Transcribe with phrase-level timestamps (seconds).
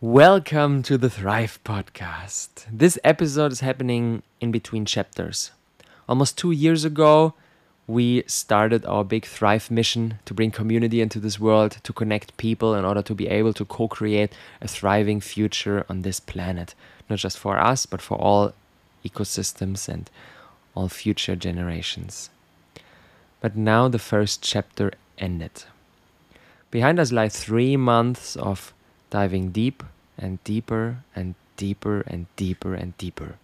[0.00, 2.66] Welcome to the Thrive Podcast.
[2.70, 5.50] This episode is happening in between chapters.
[6.08, 7.34] Almost two years ago,
[7.88, 12.76] we started our big Thrive mission to bring community into this world, to connect people
[12.76, 16.76] in order to be able to co create a thriving future on this planet.
[17.10, 18.52] Not just for us, but for all
[19.04, 20.08] ecosystems and
[20.76, 22.30] all future generations.
[23.40, 25.64] But now the first chapter ended.
[26.70, 28.72] Behind us lie three months of
[29.10, 29.82] diving deep
[30.16, 33.36] and deeper and deeper and deeper and deeper.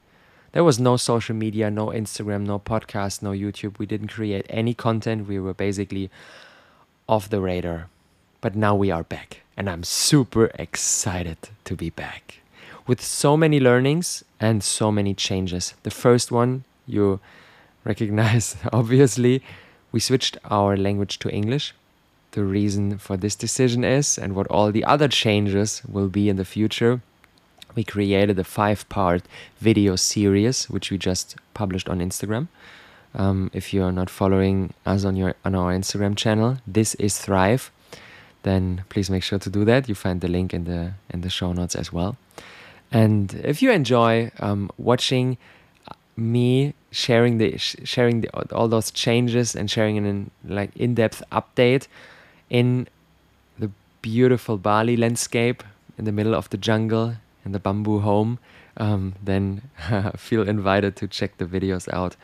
[0.52, 3.78] There was no social media, no Instagram, no podcast, no YouTube.
[3.78, 5.26] We didn't create any content.
[5.26, 6.10] We were basically
[7.08, 7.88] off the radar.
[8.40, 12.40] But now we are back, and I'm super excited to be back
[12.86, 15.74] with so many learnings and so many changes.
[15.82, 17.20] The first one you
[17.84, 19.42] recognize, obviously,
[19.92, 21.74] we switched our language to English
[22.34, 26.36] the reason for this decision is and what all the other changes will be in
[26.36, 27.00] the future.
[27.74, 29.22] We created a five part
[29.58, 32.48] video series, which we just published on Instagram.
[33.14, 37.18] Um, if you are not following us on your on our Instagram channel, this is
[37.18, 37.70] Thrive,
[38.42, 39.88] then please make sure to do that.
[39.88, 42.16] You find the link in the in the show notes as well.
[42.90, 45.36] And if you enjoy um, watching
[46.16, 51.88] me sharing the sharing the, all those changes and sharing an like in-depth update
[52.50, 52.88] in
[53.58, 53.70] the
[54.02, 55.62] beautiful Bali landscape
[55.98, 58.38] in the middle of the jungle in the bamboo home,
[58.76, 59.62] um, then
[60.16, 62.16] feel invited to check the videos out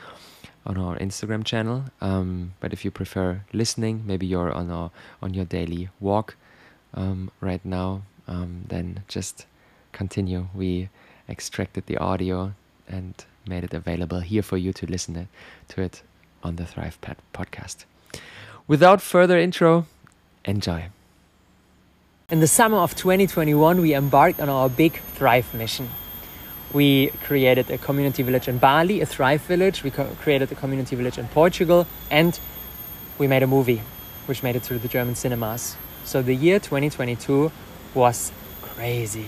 [0.66, 1.84] on our Instagram channel.
[2.00, 4.90] Um, but if you prefer listening, maybe you're on our,
[5.22, 6.36] on your daily walk
[6.94, 9.46] um, right now, um, then just
[9.92, 10.48] continue.
[10.54, 10.88] We
[11.28, 12.54] extracted the audio
[12.88, 13.14] and
[13.46, 15.28] made it available here for you to listen
[15.68, 16.02] to it
[16.42, 16.98] on the Thrive
[17.32, 17.84] podcast.
[18.66, 19.86] Without further intro,
[20.44, 20.88] Enjoy.
[22.30, 25.90] In the summer of 2021, we embarked on our big Thrive mission.
[26.72, 29.82] We created a community village in Bali, a Thrive village.
[29.82, 32.38] We created a community village in Portugal, and
[33.18, 33.82] we made a movie
[34.26, 35.76] which made it to the German cinemas.
[36.04, 37.50] So the year 2022
[37.94, 38.32] was
[38.62, 39.26] crazy.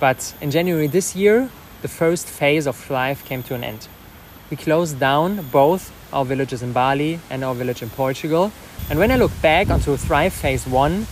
[0.00, 1.48] But in January this year,
[1.82, 3.86] the first phase of Thrive came to an end.
[4.50, 8.50] We closed down both our villages in Bali and our village in Portugal.
[8.88, 11.06] And when I look back onto Thrive Phase 1,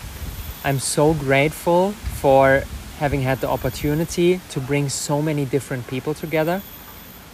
[0.65, 2.63] I'm so grateful for
[2.99, 6.63] having had the opportunity to bring so many different people together.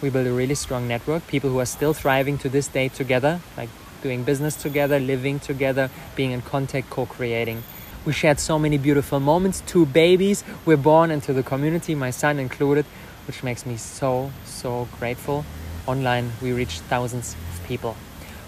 [0.01, 3.39] We built a really strong network, people who are still thriving to this day together,
[3.57, 3.69] like
[4.03, 7.63] doing business together, living together, being in contact, co creating.
[8.05, 9.63] We shared so many beautiful moments.
[9.65, 12.85] Two babies were born into the community, my son included,
[13.25, 15.43] which makes me so, so grateful.
[15.87, 17.97] Online, we reached thousands of people.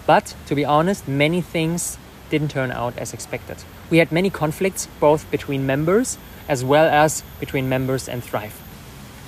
[0.08, 3.58] But to be honest, many things didn't turn out as expected.
[3.90, 8.60] We had many conflicts, both between members as well as between members and Thrive.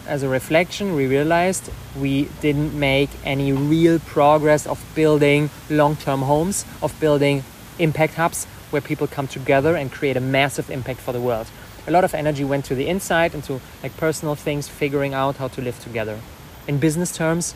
[0.08, 1.70] As a reflection, we realized
[2.00, 7.44] we didn't make any real progress of building long term homes, of building
[7.78, 11.48] impact hubs where people come together and create a massive impact for the world.
[11.88, 15.50] A lot of energy went to the inside, into like personal things, figuring out how
[15.50, 16.20] to live together.
[16.68, 17.54] In business terms,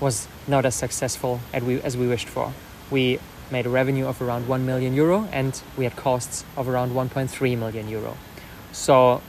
[0.00, 2.52] was not as successful as we, as we wished for.
[2.90, 3.18] We
[3.50, 7.58] made a revenue of around 1 million euro and we had costs of around 1.3
[7.58, 8.16] million euro.
[8.72, 9.22] So,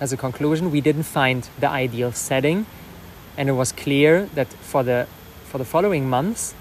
[0.00, 2.64] as a conclusion, we didn't find the ideal setting,
[3.36, 5.06] and it was clear that for the,
[5.44, 6.54] for the following months,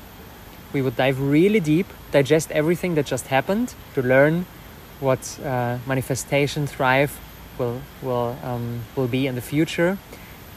[0.73, 4.46] we would dive really deep, digest everything that just happened to learn
[5.00, 7.17] what uh, manifestation thrive
[7.57, 9.97] will, will, um, will be in the future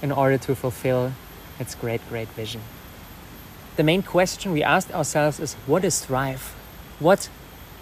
[0.03, 1.12] in order to fulfill
[1.60, 2.60] its great, great vision.
[3.75, 6.55] The main question we asked ourselves is what is Thrive?
[6.99, 7.31] What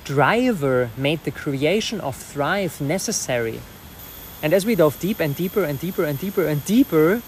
[0.05, 3.61] driver made the creation of Thrive necessary?
[4.41, 7.23] And as we dove deep and deeper and deeper and deeper and deeper,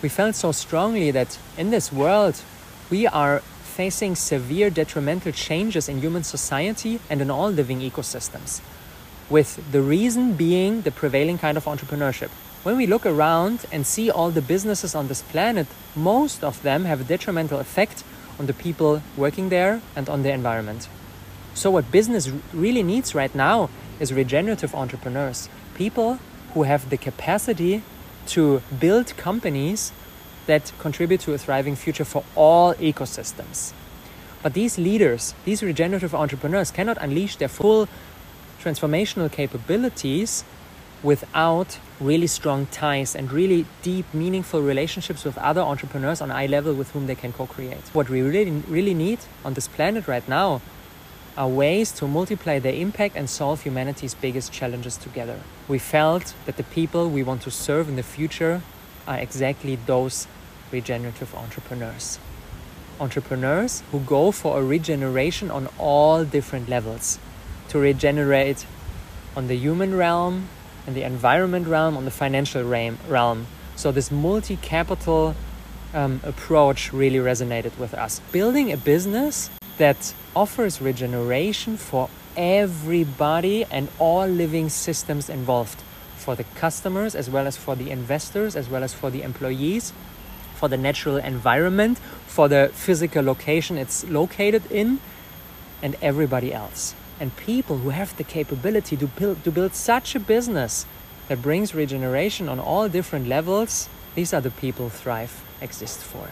[0.00, 2.40] we felt so strongly that in this world
[2.88, 8.62] we are facing severe detrimental changes in human society and in all living ecosystems.
[9.28, 12.30] With the reason being the prevailing kind of entrepreneurship.
[12.66, 16.84] When we look around and see all the businesses on this planet, most of them
[16.84, 18.02] have a detrimental effect
[18.40, 20.88] on the people working there and on the environment.
[21.54, 23.70] So, what business really needs right now
[24.00, 26.18] is regenerative entrepreneurs, people
[26.54, 27.84] who have the capacity
[28.34, 29.92] to build companies
[30.46, 33.74] that contribute to a thriving future for all ecosystems.
[34.42, 37.86] But these leaders, these regenerative entrepreneurs, cannot unleash their full
[38.60, 40.42] transformational capabilities
[41.02, 46.74] without really strong ties and really deep, meaningful relationships with other entrepreneurs on eye level
[46.74, 47.88] with whom they can co create.
[47.92, 50.60] What we really, really need on this planet right now
[51.36, 55.40] are ways to multiply their impact and solve humanity's biggest challenges together.
[55.68, 58.62] We felt that the people we want to serve in the future
[59.06, 60.26] are exactly those
[60.72, 62.18] regenerative entrepreneurs.
[62.98, 67.18] Entrepreneurs who go for a regeneration on all different levels
[67.68, 68.66] to regenerate
[69.36, 70.48] on the human realm,
[70.86, 73.46] in the environment realm, on the financial realm.
[73.76, 75.34] So, this multi capital
[75.94, 78.20] um, approach really resonated with us.
[78.32, 85.82] Building a business that offers regeneration for everybody and all living systems involved
[86.16, 89.92] for the customers as well as for the investors as well as for the employees
[90.54, 95.00] for the natural environment for the physical location it's located in
[95.82, 100.20] and everybody else and people who have the capability to build to build such a
[100.20, 100.86] business
[101.28, 106.28] that brings regeneration on all different levels these are the people thrive exists for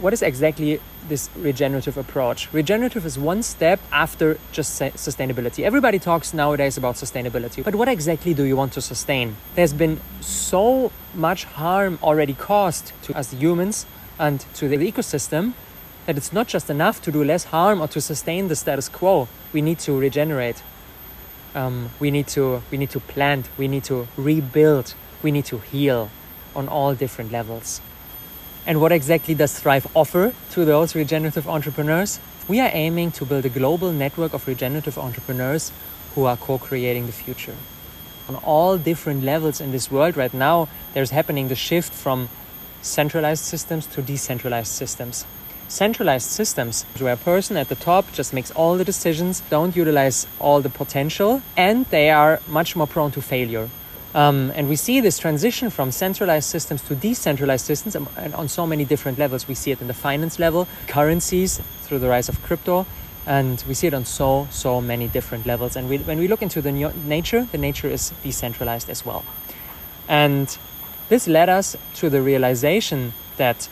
[0.00, 2.52] what is exactly this regenerative approach?
[2.52, 5.64] Regenerative is one step after just sustainability.
[5.64, 9.36] Everybody talks nowadays about sustainability, but what exactly do you want to sustain?
[9.54, 13.84] There's been so much harm already caused to us humans
[14.18, 15.52] and to the ecosystem
[16.06, 19.28] that it's not just enough to do less harm or to sustain the status quo.
[19.52, 20.62] We need to regenerate.
[21.54, 23.48] Um, we need to we need to plant.
[23.58, 24.94] We need to rebuild.
[25.22, 26.10] We need to heal
[26.54, 27.80] on all different levels.
[28.66, 32.20] And what exactly does Thrive offer to those regenerative entrepreneurs?
[32.46, 35.72] We are aiming to build a global network of regenerative entrepreneurs
[36.14, 37.56] who are co creating the future.
[38.28, 42.28] On all different levels in this world right now, there's happening the shift from
[42.82, 45.24] centralized systems to decentralized systems.
[45.70, 50.26] Centralized systems, where a person at the top just makes all the decisions, don't utilize
[50.40, 53.70] all the potential, and they are much more prone to failure.
[54.12, 58.66] Um, and we see this transition from centralized systems to decentralized systems and on so
[58.66, 59.46] many different levels.
[59.46, 62.84] We see it in the finance level, currencies through the rise of crypto,
[63.24, 65.76] and we see it on so, so many different levels.
[65.76, 69.24] And we, when we look into the nature, the nature is decentralized as well.
[70.08, 70.58] And
[71.08, 73.68] this led us to the realization that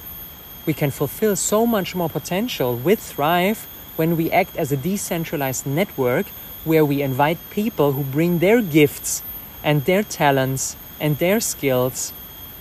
[0.68, 3.66] we can fulfill so much more potential with Thrive
[3.96, 6.26] when we act as a decentralized network
[6.66, 9.22] where we invite people who bring their gifts
[9.64, 12.12] and their talents and their skills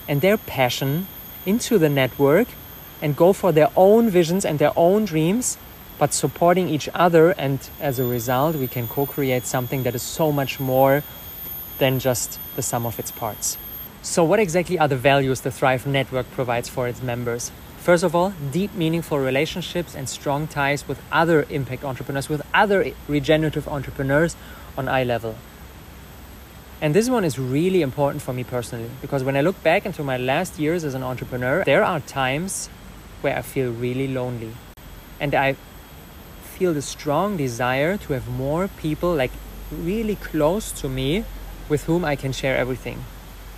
[0.08, 1.06] and their passion
[1.44, 2.48] into the network
[3.02, 5.58] and go for their own visions and their own dreams,
[5.98, 7.32] but supporting each other.
[7.32, 11.02] And as a result, we can co create something that is so much more
[11.76, 13.58] than just the sum of its parts.
[14.00, 17.52] So, what exactly are the values the Thrive Network provides for its members?
[17.88, 22.92] First of all, deep, meaningful relationships and strong ties with other impact entrepreneurs, with other
[23.08, 24.36] regenerative entrepreneurs
[24.76, 25.36] on eye level.
[26.82, 30.04] And this one is really important for me personally because when I look back into
[30.04, 32.68] my last years as an entrepreneur, there are times
[33.22, 34.52] where I feel really lonely.
[35.18, 35.56] And I
[36.42, 39.32] feel the strong desire to have more people like
[39.72, 41.24] really close to me
[41.70, 43.02] with whom I can share everything.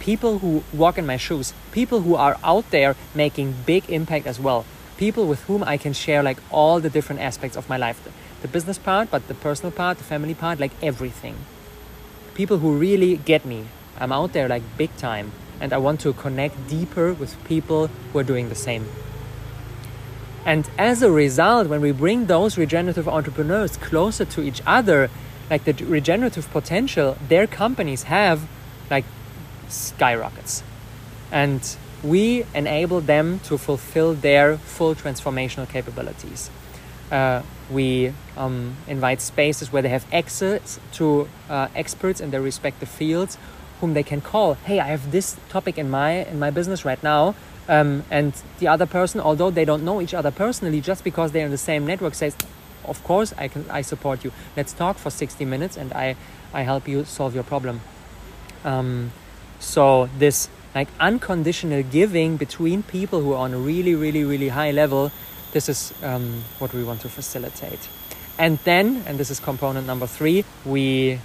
[0.01, 4.41] People who walk in my shoes, people who are out there making big impact as
[4.41, 4.65] well.
[4.97, 8.03] People with whom I can share like all the different aspects of my life.
[8.03, 8.11] The,
[8.43, 11.37] the business part, but the personal part, the family part, like everything
[12.41, 13.67] people who really get me.
[13.99, 18.19] I'm out there like big time and I want to connect deeper with people who
[18.19, 18.87] are doing the same.
[20.47, 25.11] And as a result, when we bring those regenerative entrepreneurs closer to each other,
[25.51, 28.49] like the regenerative potential their companies have,
[28.91, 29.05] like
[29.71, 30.63] skyrockets.
[31.33, 31.63] And
[32.03, 36.51] we enable them to fulfill their full transformational capabilities.
[37.11, 42.89] Uh, we um, invite spaces where they have access to uh, experts in their respective
[42.89, 43.37] fields,
[43.81, 44.55] whom they can call.
[44.55, 47.35] Hey, I have this topic in my in my business right now,
[47.69, 51.45] um, and the other person, although they don't know each other personally, just because they're
[51.45, 52.37] in the same network, says,
[52.85, 53.65] "Of course, I can.
[53.71, 54.33] I support you.
[54.57, 56.17] Let's talk for 60 minutes, and I
[56.53, 57.81] I help you solve your problem."
[58.65, 59.11] Um,
[59.61, 64.73] so this like unconditional giving between people who are on a really, really, really high
[64.73, 65.13] level
[65.53, 67.89] this is um, what we want to facilitate.
[68.39, 71.19] And then, and this is component number three, we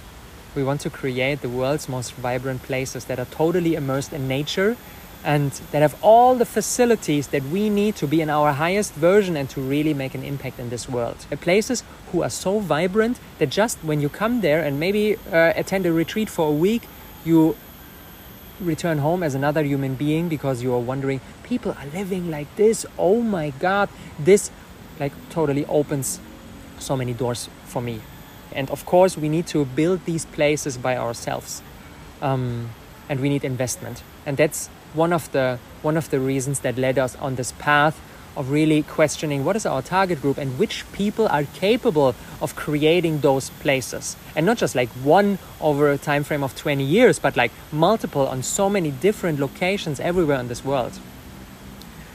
[0.54, 4.74] we want to create the world's most vibrant places that are totally immersed in nature
[5.22, 9.36] and that have all the facilities that we need to be in our highest version
[9.36, 11.16] and to really make an impact in this world.
[11.42, 15.84] Places who are so vibrant that just when you come there and maybe uh, attend
[15.84, 16.88] a retreat for a week,
[17.22, 17.54] you
[18.60, 22.86] return home as another human being because you are wondering people are living like this.
[22.98, 23.88] Oh my god.
[24.18, 24.50] This
[24.98, 26.20] like totally opens
[26.78, 28.00] so many doors for me.
[28.52, 31.62] And of course we need to build these places by ourselves.
[32.22, 32.70] Um,
[33.08, 34.02] and we need investment.
[34.24, 38.00] And that's one of the one of the reasons that led us on this path
[38.36, 43.20] of really questioning what is our target group and which people are capable of creating
[43.20, 44.16] those places.
[44.34, 48.26] And not just like one over a time frame of 20 years but like multiple
[48.26, 50.98] on so many different locations everywhere in this world.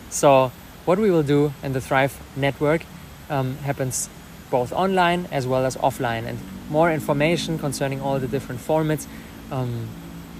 [0.09, 0.51] So
[0.85, 2.83] what we will do in the thrive network
[3.29, 4.09] um, happens
[4.49, 6.25] both online as well as offline.
[6.25, 9.07] And more information concerning all the different formats
[9.51, 9.87] um,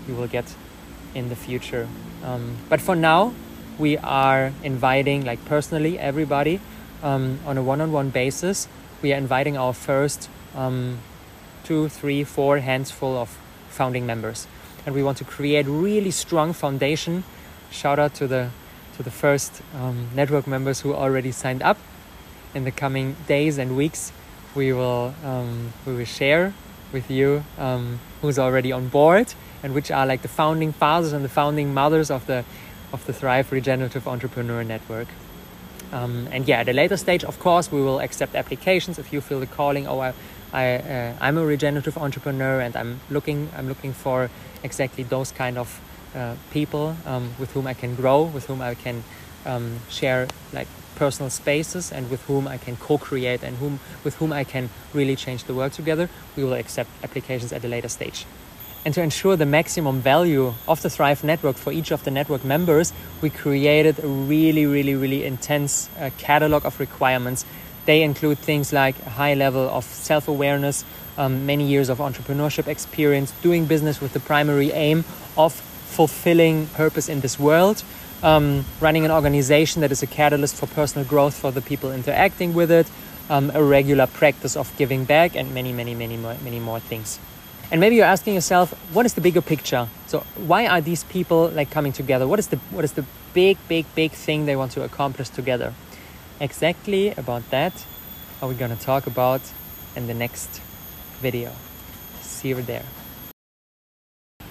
[0.07, 0.45] you will get
[1.13, 1.87] in the future.
[2.23, 3.33] Um, but for now
[3.81, 6.61] we are inviting, like personally, everybody
[7.01, 8.67] um, on a one on one basis.
[9.01, 10.99] We are inviting our first um,
[11.63, 13.35] two, three, four handful of
[13.69, 14.47] founding members.
[14.85, 17.23] And we want to create really strong foundation.
[17.71, 18.51] Shout out to the
[18.97, 21.77] to the first um, network members who already signed up.
[22.53, 24.11] In the coming days and weeks,
[24.53, 26.53] we will um, we will share
[26.93, 29.33] with you um, who's already on board
[29.63, 32.43] and which are like the founding fathers and the founding mothers of the
[32.91, 35.07] of the Thrive Regenerative Entrepreneur Network.
[35.91, 39.21] Um, and yeah, at a later stage, of course, we will accept applications if you
[39.21, 39.87] feel the calling.
[39.87, 40.13] Oh, I,
[40.53, 44.29] I uh, I'm a regenerative entrepreneur, and I'm looking I'm looking for
[44.63, 45.81] exactly those kind of
[46.15, 49.03] uh, people um, with whom I can grow, with whom I can
[49.45, 54.31] um, share like personal spaces, and with whom I can co-create, and whom with whom
[54.31, 56.09] I can really change the world together.
[56.37, 58.25] We will accept applications at a later stage.
[58.83, 62.43] And to ensure the maximum value of the Thrive network for each of the network
[62.43, 67.45] members, we created a really, really, really intense uh, catalog of requirements.
[67.85, 70.83] They include things like a high level of self awareness,
[71.15, 75.05] um, many years of entrepreneurship experience, doing business with the primary aim
[75.37, 77.83] of fulfilling purpose in this world,
[78.23, 82.55] um, running an organization that is a catalyst for personal growth for the people interacting
[82.55, 82.87] with it,
[83.29, 87.19] um, a regular practice of giving back, and many, many, many many more things.
[87.71, 89.87] And maybe you're asking yourself, what is the bigger picture?
[90.07, 92.27] So why are these people like coming together?
[92.27, 95.73] What is the what is the big, big, big thing they want to accomplish together?
[96.41, 97.85] Exactly about that
[98.41, 99.41] are we gonna talk about
[99.95, 100.59] in the next
[101.21, 101.53] video.
[102.19, 102.83] See you there.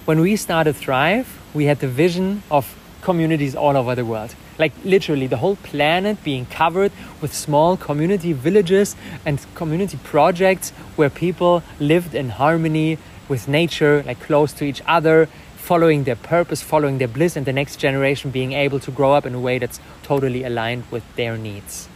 [0.05, 4.33] When we started Thrive, we had the vision of communities all over the world.
[4.57, 11.09] Like literally the whole planet being covered with small community villages and community projects where
[11.09, 12.97] people lived in harmony
[13.31, 17.53] with nature, like close to each other, following their purpose, following their bliss, and the
[17.53, 21.37] next generation being able to grow up in a way that's totally aligned with their
[21.37, 21.87] needs.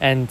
[0.00, 0.28] And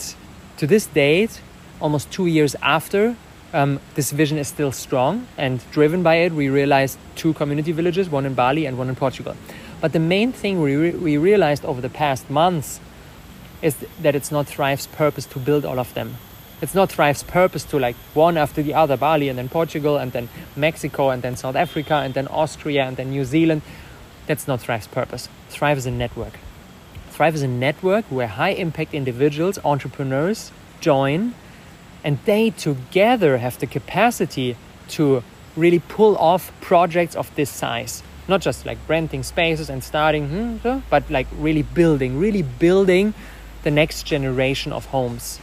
[0.58, 1.42] to this date,
[1.82, 3.18] almost two years after,
[3.54, 6.32] um, this vision is still strong and driven by it.
[6.32, 9.36] We realized two community villages, one in Bali and one in Portugal.
[9.82, 12.80] But the main thing we, re- we realized over the past months
[13.62, 16.16] is th- that it's not Thrive's purpose to build all of them
[16.62, 20.12] it's not Thrive's purpose to like one after the other Bali and then Portugal and
[20.12, 23.62] then Mexico and then South Africa and then Austria and then New Zealand.
[24.28, 25.28] That's not Thrive's purpose.
[25.50, 26.40] Thrive is a network.
[27.10, 31.34] Thrive is a network where high impact individuals, entrepreneurs join
[32.04, 34.56] and they together have the capacity
[34.90, 35.24] to
[35.56, 38.02] really pull off projects of this size.
[38.28, 43.14] Not just like renting spaces and starting, hmm, but like really building, really building
[43.64, 45.40] the next generation of homes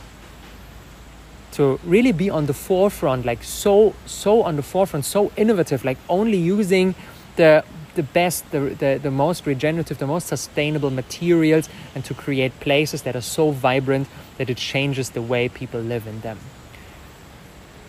[1.52, 5.98] to really be on the forefront like so so on the forefront so innovative like
[6.08, 6.94] only using
[7.36, 12.58] the the best the, the, the most regenerative the most sustainable materials and to create
[12.60, 16.38] places that are so vibrant that it changes the way people live in them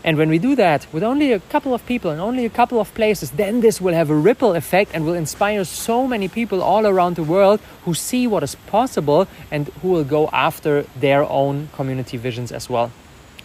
[0.05, 2.81] and when we do that with only a couple of people and only a couple
[2.81, 6.61] of places, then this will have a ripple effect and will inspire so many people
[6.61, 11.23] all around the world who see what is possible and who will go after their
[11.23, 12.91] own community visions as well.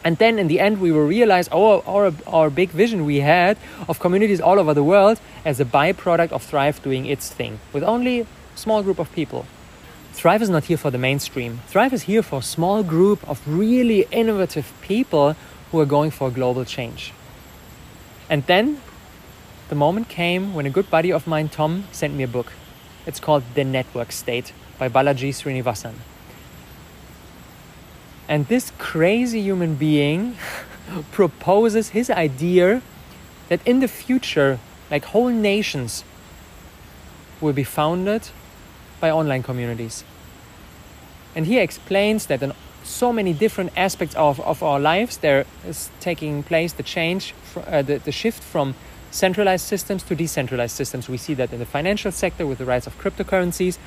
[0.09, 3.59] And then in the end, we will realize our, our, our big vision we had
[3.91, 7.83] of communities all over the world as a byproduct of Thrive doing its thing with
[7.83, 9.45] only a small group of people.
[10.15, 11.61] Thrive is not here for the mainstream.
[11.67, 15.37] Thrive is here for a small group of really innovative people
[15.71, 17.13] who are going for global change.
[18.31, 18.81] And then
[19.69, 22.55] the moment came when a good buddy of mine, Tom, sent me a book.
[23.05, 25.97] It's called The Network State by Balaji Srinivasan.
[28.29, 30.37] And this crazy human being
[31.13, 32.83] proposes his idea
[33.49, 34.59] that in the future,
[34.91, 36.05] like whole nations
[37.41, 38.29] will be founded
[39.01, 40.05] by online communities.
[41.35, 42.53] And he explains that in
[42.85, 47.83] so many different aspects of, of our lives, there is taking place the change, uh,
[47.83, 48.75] the, the shift from
[49.11, 51.09] centralized systems to decentralized systems.
[51.09, 53.79] We see that in the financial sector with the rise of cryptocurrencies.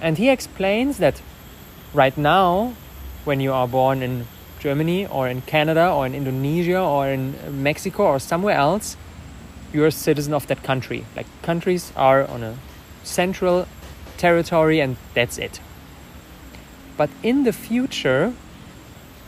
[0.00, 1.20] And he explains that
[1.92, 2.74] right now,
[3.26, 4.26] when you are born in
[4.60, 8.96] Germany or in Canada or in Indonesia or in Mexico or somewhere else,
[9.72, 11.04] you're a citizen of that country.
[11.16, 12.56] Like countries are on a
[13.02, 13.66] central
[14.16, 15.60] territory and that's it.
[16.96, 18.32] But in the future,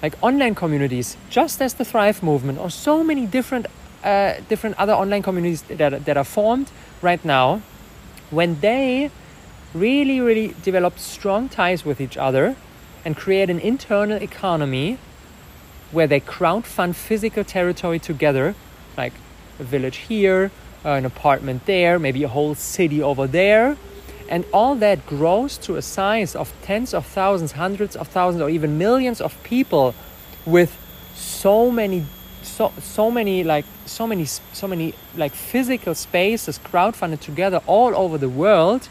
[0.03, 3.67] like online communities, just as the Thrive movement, or so many different
[4.05, 6.71] uh, different other online communities that, that are formed
[7.03, 7.61] right now,
[8.31, 9.11] when they
[9.75, 12.57] really, really develop strong ties with each other
[13.09, 14.99] and create an internal economy
[15.93, 18.55] where they crowdfund physical territory together,
[18.99, 19.15] like
[19.59, 20.51] a village here,
[20.85, 23.79] uh, an apartment there, maybe a whole city over there.
[24.29, 28.51] And all that grows to a size of tens of thousands, hundreds of thousands, or
[28.51, 29.95] even millions of people
[30.45, 30.77] with
[31.15, 32.05] so many
[32.43, 38.19] so so many like so many so many like physical spaces crowdfunded together all over
[38.19, 38.91] the world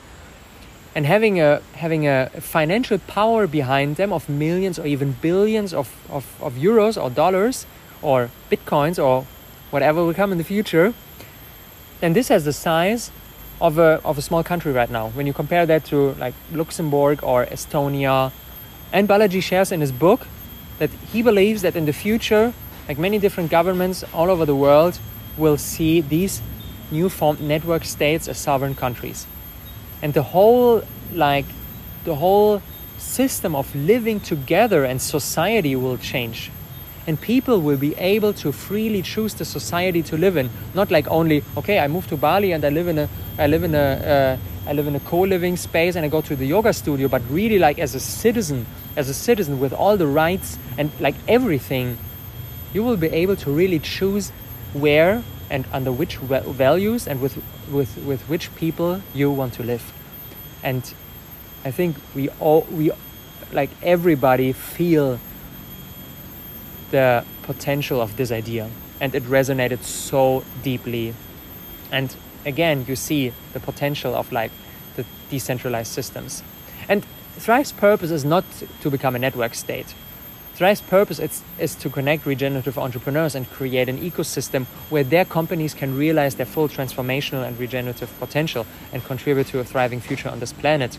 [0.97, 5.87] and having a having a financial power behind them of millions or even billions of,
[6.09, 7.67] of, of euros or dollars
[8.01, 9.27] or bitcoins or
[9.69, 10.95] whatever will come in the future.
[12.01, 13.11] Then this has the size
[13.61, 15.09] of a, of a small country right now.
[15.09, 18.31] When you compare that to like luxembourg or estonia.
[18.91, 20.25] And balaji shares in his book
[20.79, 22.53] that he believes that in the future
[22.87, 24.99] like many different governments all over the world
[25.37, 26.41] will see these
[26.89, 29.27] new formed network states as sovereign countries
[30.01, 31.45] and the whole like
[32.03, 32.61] the whole
[32.97, 36.51] system of living together and society will change.
[37.05, 40.49] And people will be able to freely choose the society to live in.
[40.73, 43.63] Not like only okay i move to bali and i live in a i live
[43.63, 44.37] in a uh,
[44.67, 47.57] I live in a co-living space and I go to the yoga studio, but really
[47.57, 48.65] like as a citizen,
[48.97, 51.97] as a citizen with all the rights and like everything,
[52.73, 54.31] you will be able to really choose
[54.73, 59.93] where and under which values and with with with which people you want to live.
[60.63, 60.93] And
[61.65, 62.91] i think we all we
[63.51, 65.19] like everybody feel
[66.91, 68.69] the potential of this idea
[68.99, 71.13] and it resonated so deeply.
[71.91, 74.51] And again you see the potential of like
[74.95, 76.43] the decentralized systems.
[76.89, 77.05] And
[77.37, 78.45] thrive's purpose is not
[78.81, 79.93] to become a network state
[80.57, 85.75] Thrive's purpose is, is to connect regenerative entrepreneurs and create an ecosystem where their companies
[85.75, 90.39] can realize their full transformational and regenerative potential and contribute to a thriving future on
[90.39, 90.97] this planet.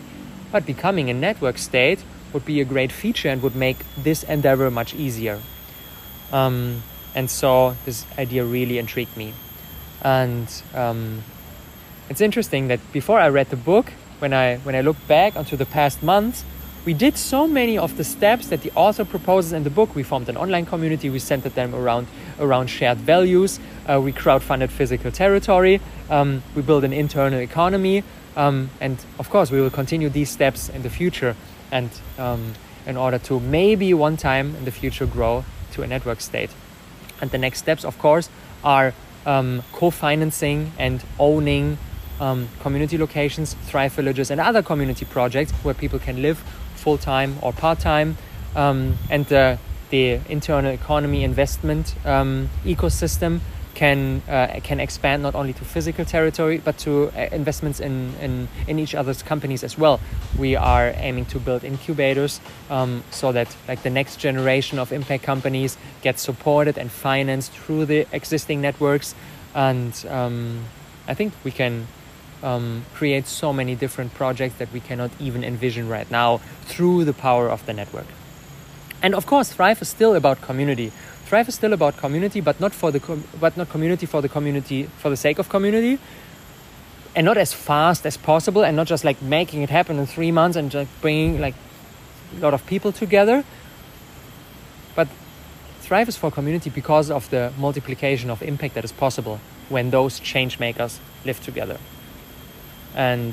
[0.52, 4.70] But becoming a network state would be a great feature and would make this endeavor
[4.70, 5.40] much easier.
[6.30, 6.84] Um,
[7.16, 9.34] and so this idea really intrigued me.
[10.02, 11.24] And um,
[12.08, 15.56] it's interesting that before I read the book, when I when I look back onto
[15.56, 16.44] the past months,
[16.88, 19.94] we did so many of the steps that the author proposes in the book.
[19.94, 21.10] We formed an online community.
[21.10, 22.06] We centered them around
[22.40, 23.60] around shared values.
[23.86, 25.82] Uh, we crowdfunded physical territory.
[26.08, 28.04] Um, we built an internal economy,
[28.36, 31.36] um, and of course, we will continue these steps in the future.
[31.70, 32.54] And um,
[32.86, 36.48] in order to maybe one time in the future grow to a network state.
[37.20, 38.30] And the next steps, of course,
[38.64, 38.94] are
[39.26, 41.76] um, co-financing and owning
[42.18, 46.42] um, community locations, Thrive villages, and other community projects where people can live
[46.78, 48.16] full time or part time,
[48.56, 49.58] um, and the,
[49.90, 53.40] the internal economy investment um, ecosystem
[53.78, 58.48] can uh, can expand not only to physical territory but to uh, investments in, in
[58.66, 60.00] in each other's companies as well.
[60.36, 65.22] We are aiming to build incubators um, so that like the next generation of impact
[65.22, 69.14] companies get supported and financed through the existing networks,
[69.54, 70.64] and um,
[71.06, 71.86] I think we can
[72.42, 77.12] um, create so many different projects that we cannot even envision right now through the
[77.12, 78.06] power of the network.
[79.02, 80.92] And of course, Thrive is still about community.
[81.26, 84.28] Thrive is still about community, but not for the com- but not community for the
[84.28, 85.98] community for the sake of community,
[87.14, 90.32] and not as fast as possible, and not just like making it happen in three
[90.32, 91.54] months and just bringing like
[92.36, 93.44] a lot of people together.
[94.96, 95.08] But
[95.80, 100.18] Thrive is for community because of the multiplication of impact that is possible when those
[100.18, 101.78] change makers live together.
[102.98, 103.32] And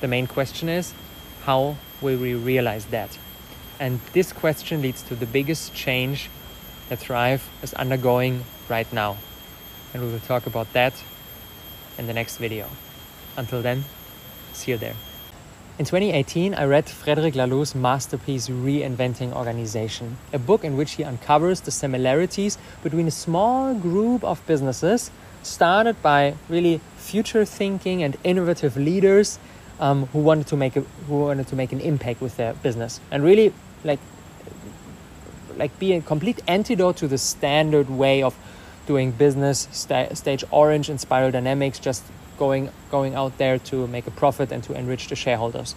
[0.00, 0.94] the main question is
[1.42, 3.16] how will we realize that?
[3.78, 6.30] And this question leads to the biggest change
[6.88, 9.18] that Thrive is undergoing right now.
[9.92, 10.94] And we will talk about that
[11.98, 12.68] in the next video.
[13.36, 13.84] Until then,
[14.54, 14.94] see you there.
[15.78, 21.60] In 2018, I read Frederic Laloux's masterpiece Reinventing Organization, a book in which he uncovers
[21.60, 25.10] the similarities between a small group of businesses
[25.46, 29.38] started by really future thinking and innovative leaders
[29.80, 33.00] um, who wanted to make a, who wanted to make an impact with their business.
[33.10, 33.52] And really
[33.84, 34.00] like
[35.56, 38.36] like be a complete antidote to the standard way of
[38.86, 42.04] doing business st- stage orange and spiral dynamics just
[42.38, 45.74] going going out there to make a profit and to enrich the shareholders.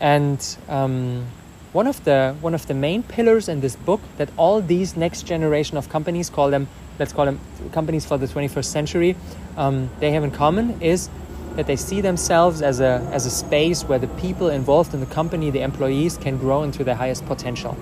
[0.00, 1.26] And um,
[1.72, 5.26] one of the one of the main pillars in this book that all these next
[5.26, 7.40] generation of companies call them let's call them
[7.72, 9.16] companies for the 21st century
[9.56, 11.08] um, they have in common is
[11.56, 15.06] that they see themselves as a as a space where the people involved in the
[15.06, 17.76] company, the employees, can grow into their highest potential.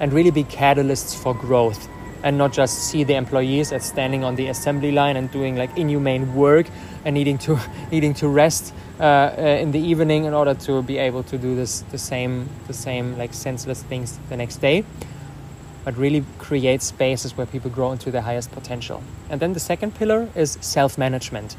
[0.00, 1.88] And really be catalysts for growth
[2.22, 5.76] and not just see the employees as standing on the assembly line and doing like
[5.78, 6.66] inhumane work
[7.04, 7.58] and needing to
[7.92, 11.54] needing to rest uh, uh, in the evening in order to be able to do
[11.54, 14.84] this the same the same like senseless things the next day
[15.86, 19.00] but really create spaces where people grow into their highest potential.
[19.30, 21.56] And then the second pillar is self-management.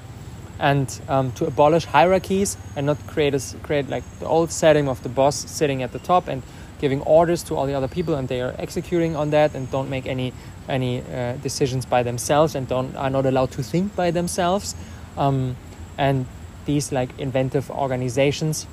[0.59, 5.01] And um, to abolish hierarchies and not create a, create like the old setting of
[5.01, 6.43] the boss sitting at the top and
[6.81, 9.89] giving orders to all the other people and they are executing on that and don't
[9.89, 10.33] make any
[10.67, 14.75] any uh, decisions by themselves and don't are not allowed to think by themselves.
[15.15, 15.55] Um,
[15.97, 16.25] and
[16.65, 18.67] these like inventive organizations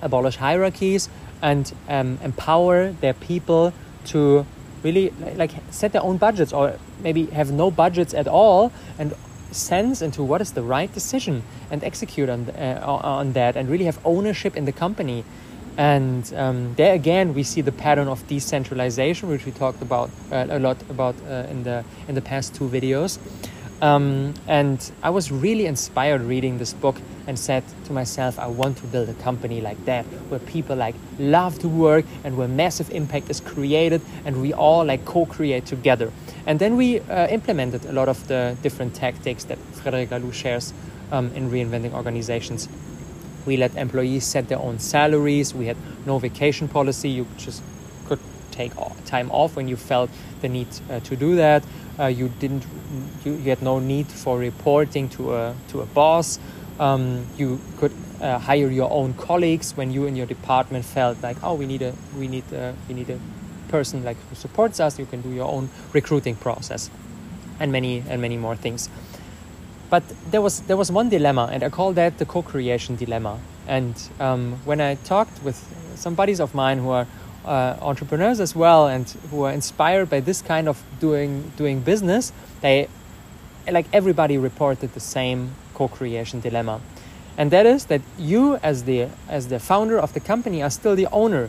[0.00, 1.10] abolish hierarchies
[1.42, 3.74] and um, empower their people
[4.06, 4.46] to
[4.82, 9.14] really like set their own budgets or maybe have no budgets at all and
[9.50, 13.84] sense into what is the right decision and execute on, uh, on that and really
[13.84, 15.24] have ownership in the company
[15.78, 20.46] and um, there again, we see the pattern of decentralization, which we talked about uh,
[20.50, 23.20] a lot about uh, in the in the past two videos.
[23.80, 26.96] Um, and I was really inspired reading this book
[27.28, 30.94] and said to myself, I want to build a company like that, where people like
[31.18, 36.10] love to work and where massive impact is created, and we all like co-create together.
[36.46, 40.72] And then we uh, implemented a lot of the different tactics that Frederic Laloux shares
[41.12, 42.66] um, in reinventing organizations.
[43.44, 45.54] We let employees set their own salaries.
[45.54, 47.10] We had no vacation policy.
[47.10, 47.62] You just
[48.06, 48.72] could take
[49.04, 50.10] time off when you felt
[50.40, 51.62] the need uh, to do that.
[51.98, 52.64] Uh, you didn't.
[53.24, 56.38] You, you, had no need for reporting to a to a boss.
[56.80, 61.36] Um, you could uh, hire your own colleagues when you in your department felt like,
[61.42, 63.18] oh, we need a we need a, we need a
[63.68, 64.98] person like who supports us.
[64.98, 66.90] You can do your own recruiting process,
[67.60, 68.88] and many and many more things.
[69.90, 73.38] But there was there was one dilemma, and I call that the co-creation dilemma.
[73.66, 75.56] And um, when I talked with
[75.94, 77.06] some buddies of mine who are
[77.44, 82.32] uh, entrepreneurs as well, and who are inspired by this kind of doing doing business,
[82.60, 82.88] they
[83.70, 86.80] like everybody reported the same co-creation dilemma,
[87.36, 90.96] and that is that you as the as the founder of the company are still
[90.96, 91.48] the owner,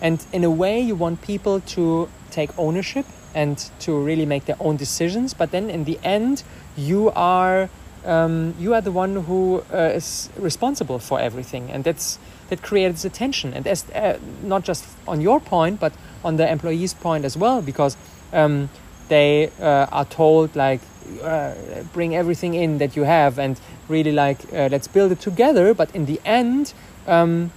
[0.00, 4.56] and in a way you want people to take ownership and to really make their
[4.60, 6.42] own decisions, but then in the end
[6.76, 7.68] you are
[8.04, 13.04] um, you are the one who uh, is responsible for everything, and that's that creates
[13.04, 15.92] a tension, and that's uh, not just on your point, but
[16.24, 17.96] on the employee's point as well, because
[18.32, 18.68] um,
[19.08, 20.80] they uh, are told like
[21.22, 21.54] uh,
[21.92, 25.74] bring everything in that you have, and really like uh, let's build it together.
[25.74, 26.74] But in the end,
[27.06, 27.52] um,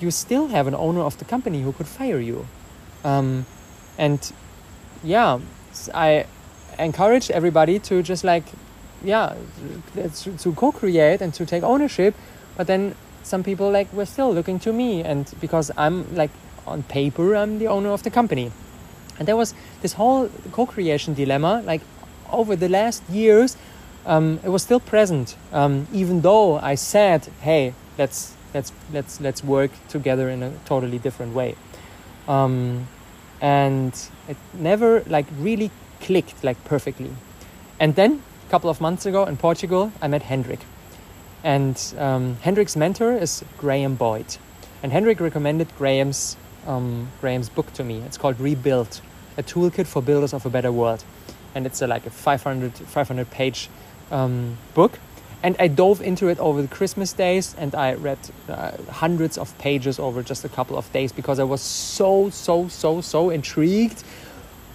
[0.00, 2.46] you still have an owner of the company who could fire you,
[3.04, 3.46] um,
[3.98, 4.32] and
[5.02, 5.38] yeah,
[5.94, 6.26] I
[6.78, 8.44] encourage everybody to just like
[9.04, 9.34] yeah
[9.94, 12.14] to, to co-create and to take ownership
[12.56, 16.30] but then some people like were still looking to me and because i'm like
[16.66, 18.50] on paper i'm the owner of the company
[19.18, 21.82] and there was this whole co-creation dilemma like
[22.32, 23.56] over the last years
[24.06, 29.44] um, it was still present um, even though i said hey let's let's let's let's
[29.44, 31.54] work together in a totally different way
[32.28, 32.86] um,
[33.40, 37.10] and it never like really clicked like perfectly
[37.78, 40.60] and then a couple of months ago in Portugal, I met Hendrik.
[41.42, 44.36] And um, Hendrik's mentor is Graham Boyd.
[44.82, 46.36] And Hendrik recommended Graham's,
[46.66, 47.98] um, Graham's book to me.
[48.06, 49.00] It's called Rebuild,
[49.36, 51.04] a toolkit for builders of a better world.
[51.56, 53.70] And it's a, like a 500, 500 page
[54.10, 54.98] um, book.
[55.42, 59.56] And I dove into it over the Christmas days and I read uh, hundreds of
[59.58, 64.04] pages over just a couple of days because I was so, so, so, so intrigued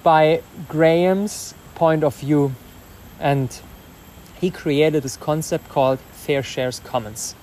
[0.01, 2.55] by Graham's point of view
[3.19, 3.61] and
[4.39, 7.35] he created this concept called Fair Shares Commons.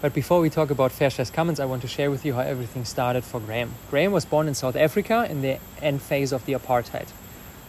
[0.00, 2.40] But before we talk about Fair Shares Commons, I want to share with you how
[2.40, 3.74] everything started for Graham.
[3.90, 7.08] Graham was born in South Africa in the end phase of the apartheid.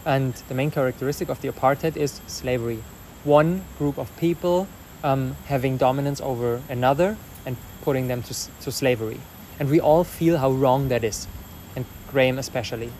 [0.08, 2.82] And the main characteristic of the apartheid is slavery.
[3.24, 4.66] One group of people
[5.04, 9.20] um, having dominance over another and putting them to, to slavery.
[9.60, 11.28] And we all feel how wrong that is,
[11.76, 12.90] and Graham especially.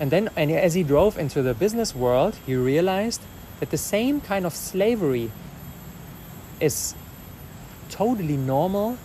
[0.00, 3.20] And then, and as he drove into the business world, he realized
[3.60, 5.30] that the same kind of slavery
[6.58, 6.96] is
[7.90, 8.98] totally normal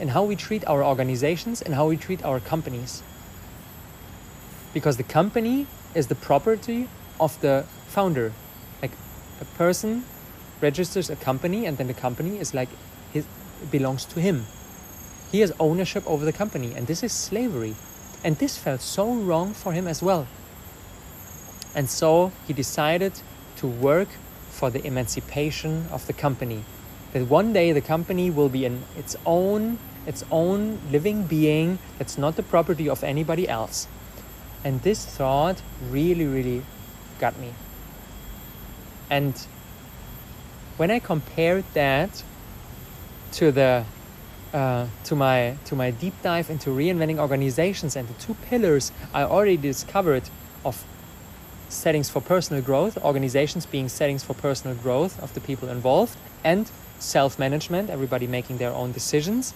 [0.00, 3.04] in how we treat our organizations and how we treat our companies.
[4.78, 6.86] Because the company is the property
[7.18, 8.32] of the founder.
[8.80, 8.92] Like
[9.40, 10.04] a person
[10.60, 12.68] registers a company and then the company is like
[13.12, 13.26] his
[13.72, 14.46] belongs to him.
[15.32, 17.74] He has ownership over the company and this is slavery.
[18.22, 20.28] And this felt so wrong for him as well.
[21.74, 23.14] And so he decided
[23.56, 24.06] to work
[24.48, 26.62] for the emancipation of the company.
[27.14, 32.16] That one day the company will be in its own its own living being that's
[32.16, 33.88] not the property of anybody else.
[34.64, 36.62] And this thought really, really
[37.18, 37.52] got me.
[39.10, 39.34] And
[40.76, 42.22] when I compared that
[43.32, 43.84] to the
[44.52, 49.22] uh, to my to my deep dive into reinventing organizations and the two pillars I
[49.22, 50.22] already discovered
[50.64, 50.84] of
[51.68, 56.70] settings for personal growth, organizations being settings for personal growth of the people involved, and
[56.98, 59.52] self-management, everybody making their own decisions.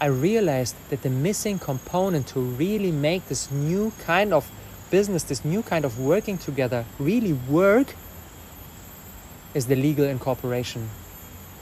[0.00, 4.50] I realized that the missing component to really make this new kind of
[4.90, 7.94] business, this new kind of working together really work
[9.52, 10.88] is the legal incorporation.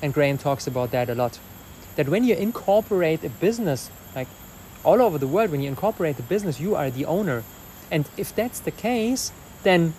[0.00, 1.40] And Graham talks about that a lot.
[1.96, 4.28] That when you incorporate a business, like
[4.84, 7.42] all over the world, when you incorporate a business, you are the owner.
[7.90, 9.32] And if that's the case,
[9.64, 9.94] then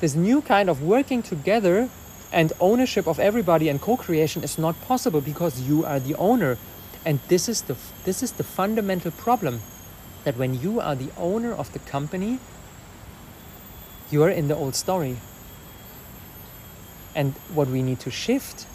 [0.00, 1.90] this new kind of working together
[2.32, 6.56] and ownership of everybody and co-creation is not possible because you are the owner
[7.04, 9.60] and this is the this is the fundamental problem
[10.24, 12.38] that when you are the owner of the company,
[14.10, 15.16] you are in the old story.
[17.14, 18.66] And what we need to shift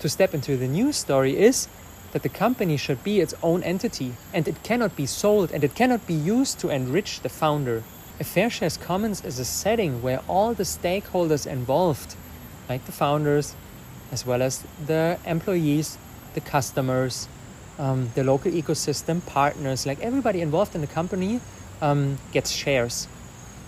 [0.00, 1.68] to step into the new story is
[2.12, 5.74] that the company should be its own entity and it cannot be sold and it
[5.74, 7.82] cannot be used to enrich the founder.
[8.20, 12.16] A Fair Shares Commons is a setting where all the stakeholders involved,
[12.68, 13.54] like the founders,
[14.10, 15.98] as well as the employees,
[16.34, 17.28] the customers,
[17.78, 21.40] um, the local ecosystem partners, like everybody involved in the company,
[21.80, 23.08] um, gets shares,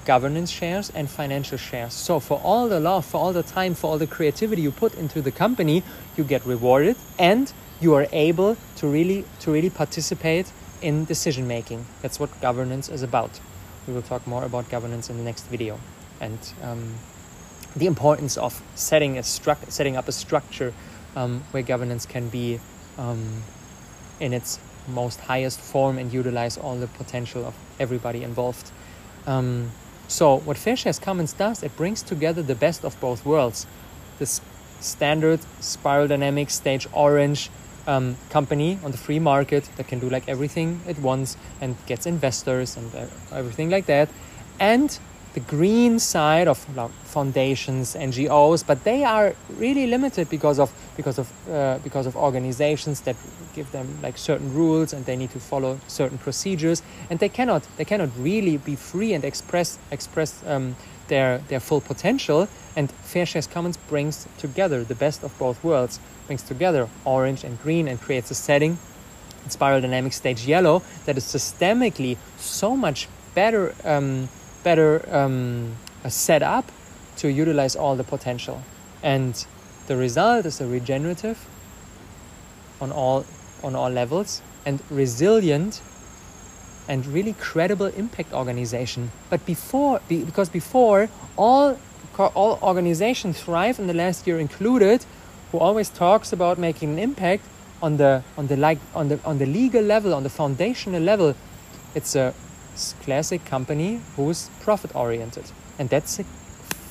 [0.04, 1.92] governance shares and financial shares.
[1.92, 4.94] So for all the love, for all the time, for all the creativity you put
[4.94, 5.82] into the company,
[6.16, 11.86] you get rewarded, and you are able to really to really participate in decision making.
[12.02, 13.40] That's what governance is about.
[13.86, 15.78] We will talk more about governance in the next video,
[16.20, 16.94] and um,
[17.76, 20.72] the importance of setting a stru- setting up a structure
[21.14, 22.60] um, where governance can be
[22.98, 23.42] um,
[24.20, 28.70] in its most highest form and utilize all the potential of everybody involved.
[29.26, 29.70] Um,
[30.08, 33.66] so what Fair Shares Commons does, it brings together the best of both worlds.
[34.18, 34.40] This
[34.80, 37.50] standard spiral dynamics stage orange
[37.86, 42.06] um, company on the free market that can do like everything at once and gets
[42.06, 44.08] investors and uh, everything like that.
[44.58, 44.98] And
[45.34, 46.58] the green side of
[47.04, 53.00] foundations, NGOs, but they are really limited because of because of uh, because of organizations
[53.02, 53.16] that
[53.54, 57.62] give them like certain rules and they need to follow certain procedures, and they cannot
[57.76, 60.74] they cannot really be free and express express um,
[61.08, 62.48] their their full potential.
[62.76, 67.60] And Fair Shares Commons brings together the best of both worlds, brings together orange and
[67.62, 68.78] green, and creates a setting.
[69.44, 73.74] In Spiral Dynamics Stage Yellow that is systemically so much better.
[73.84, 74.28] Um,
[74.62, 75.76] better um,
[76.08, 76.70] set up
[77.16, 78.62] to utilize all the potential.
[79.02, 79.44] And
[79.86, 81.38] the result is a regenerative
[82.80, 83.24] on all
[83.62, 85.82] on all levels and resilient
[86.88, 89.12] and really credible impact organization.
[89.28, 91.78] But before, because before all
[92.18, 95.04] all organizations thrive in the last year included,
[95.52, 97.44] who always talks about making an impact
[97.82, 101.34] on the on the like on the on the legal level, on the foundational level,
[101.94, 102.34] it's a
[103.04, 105.46] classic company who's profit oriented,
[105.78, 106.24] and that's a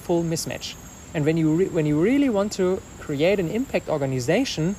[0.06, 0.76] full mismatch.
[1.14, 4.76] And when you when you really want to create an impact organization,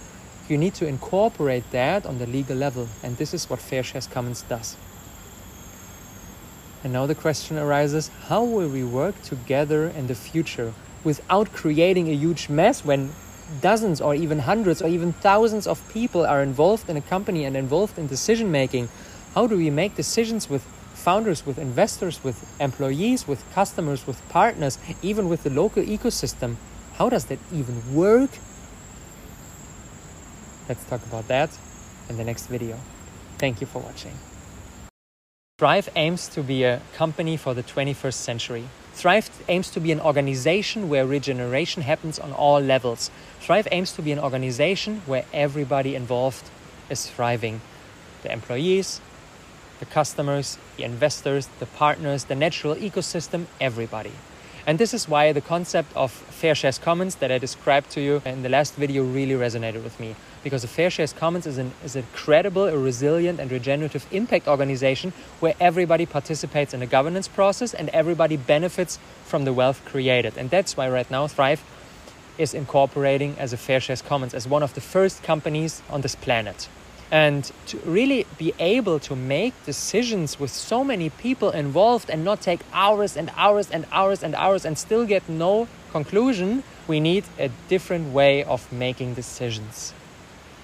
[0.48, 4.06] you need to incorporate that on the legal level, and this is what Fair Shares
[4.06, 4.76] Commons does.
[6.82, 10.72] And now the question arises: How will we work together in the future
[11.04, 13.10] without creating a huge mess when
[13.60, 17.56] dozens or even hundreds or even thousands of people are involved in a company and
[17.56, 18.88] involved in decision making?
[19.34, 20.62] How do we make decisions with
[21.00, 26.56] founders, with investors, with employees, with customers, with partners, even with the local ecosystem.
[26.94, 28.30] How does that even work?
[30.68, 31.50] Let's talk about that
[32.08, 32.78] in the next video.
[33.38, 34.12] Thank you for watching.
[35.58, 38.64] Thrive aims to be a company for the 21st century.
[38.94, 43.10] Thrive aims to be an organization where regeneration happens on all levels.
[43.40, 46.48] Thrive aims to be an organization where everybody involved
[46.88, 47.60] is thriving
[48.22, 49.00] the employees,
[49.80, 54.12] the customers, the investors, the partners, the natural ecosystem, everybody.
[54.66, 58.22] And this is why the concept of Fair Shares Commons that I described to you
[58.26, 60.14] in the last video really resonated with me.
[60.44, 64.46] Because the Fair Shares Commons is, an, is a credible, a resilient, and regenerative impact
[64.46, 70.36] organization where everybody participates in the governance process and everybody benefits from the wealth created.
[70.36, 71.64] And that's why right now Thrive
[72.36, 76.14] is incorporating as a Fair Shares Commons as one of the first companies on this
[76.14, 76.68] planet
[77.10, 82.40] and to really be able to make decisions with so many people involved and not
[82.40, 87.24] take hours and hours and hours and hours and still get no Conclusion we need
[87.36, 89.92] a different way of making decisions.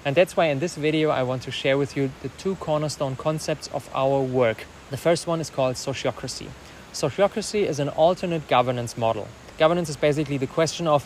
[0.05, 3.17] And that's why in this video I want to share with you the two cornerstone
[3.17, 4.65] concepts of our work.
[4.89, 6.47] The first one is called sociocracy.
[6.93, 9.27] Sociocracy is an alternate governance model.
[9.57, 11.05] Governance is basically the question of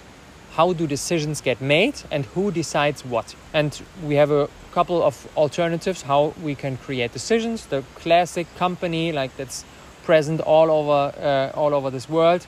[0.53, 3.33] how do decisions get made and who decides what.
[3.53, 7.65] And we have a couple of alternatives how we can create decisions.
[7.65, 9.65] The classic company like that's
[10.03, 12.47] present all over uh, all over this world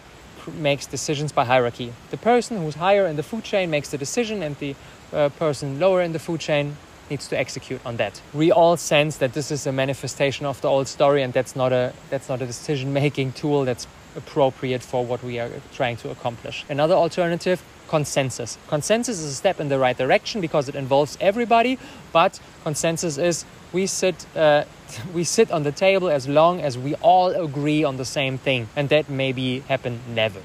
[0.52, 1.94] makes decisions by hierarchy.
[2.12, 4.76] The person who's higher in the food chain makes the decision and the
[5.14, 6.76] uh, person lower in the food chain
[7.10, 8.22] needs to execute on that.
[8.34, 11.72] We all sense that this is a manifestation of the old story, and that's not
[11.72, 16.10] a that's not a decision making tool that's appropriate for what we are trying to
[16.10, 16.66] accomplish.
[16.70, 18.58] Another alternative consensus.
[18.68, 21.78] Consensus is a step in the right direction because it involves everybody,
[22.12, 24.64] but consensus is we sit uh,
[25.14, 28.68] we sit on the table as long as we all agree on the same thing,
[28.76, 30.42] and that maybe happen never.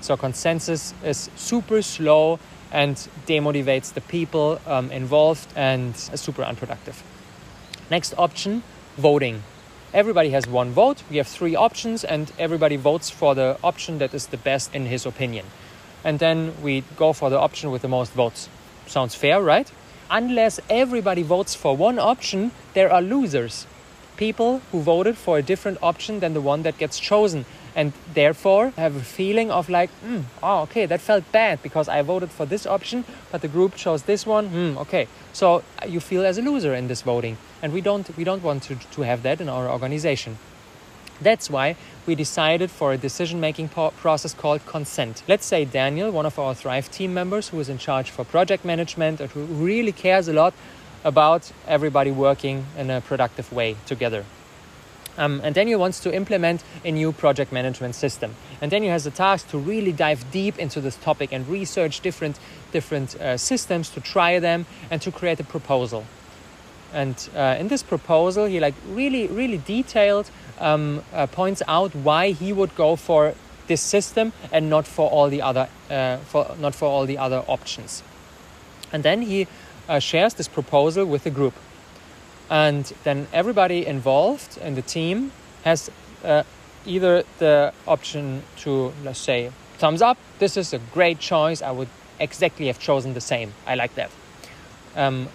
[0.00, 2.38] So consensus is super slow
[2.72, 7.02] and demotivates the people um, involved and is super unproductive.
[7.90, 8.62] Next option
[8.96, 9.42] voting.
[9.94, 11.02] Everybody has one vote.
[11.10, 14.86] We have three options, and everybody votes for the option that is the best in
[14.86, 15.44] his opinion.
[16.04, 18.48] And then we go for the option with the most votes.
[18.86, 19.70] Sounds fair, right?
[20.10, 23.66] Unless everybody votes for one option, there are losers.
[24.16, 28.72] People who voted for a different option than the one that gets chosen and therefore
[28.76, 32.46] have a feeling of like, mm, oh, okay, that felt bad because I voted for
[32.46, 34.50] this option, but the group chose this one.
[34.50, 38.14] Mm, okay, so uh, you feel as a loser in this voting, and we don't
[38.16, 40.38] we don't want to to have that in our organization.
[41.20, 45.22] That's why we decided for a decision making process called consent.
[45.28, 48.64] Let's say Daniel, one of our Thrive team members who is in charge for project
[48.64, 50.54] management and who really cares a lot
[51.04, 54.24] about everybody working in a productive way together.
[55.18, 58.34] Um, and Daniel wants to implement a new project management system.
[58.60, 62.38] And Daniel has the task to really dive deep into this topic and research different,
[62.72, 66.06] different uh, systems to try them and to create a proposal.
[66.94, 70.30] And uh, in this proposal, he like really, really detailed
[70.62, 73.34] um, uh, points out why he would go for
[73.66, 77.44] this system and not for all the other, uh, for not for all the other
[77.46, 78.02] options.
[78.92, 79.46] And then he
[79.88, 81.54] uh, shares this proposal with the group.
[82.48, 85.32] And then everybody involved in the team
[85.64, 85.90] has
[86.24, 86.42] uh,
[86.86, 91.62] either the option to let's say thumbs up this is a great choice.
[91.62, 93.54] I would exactly have chosen the same.
[93.66, 94.10] I like that.
[94.96, 95.28] Um,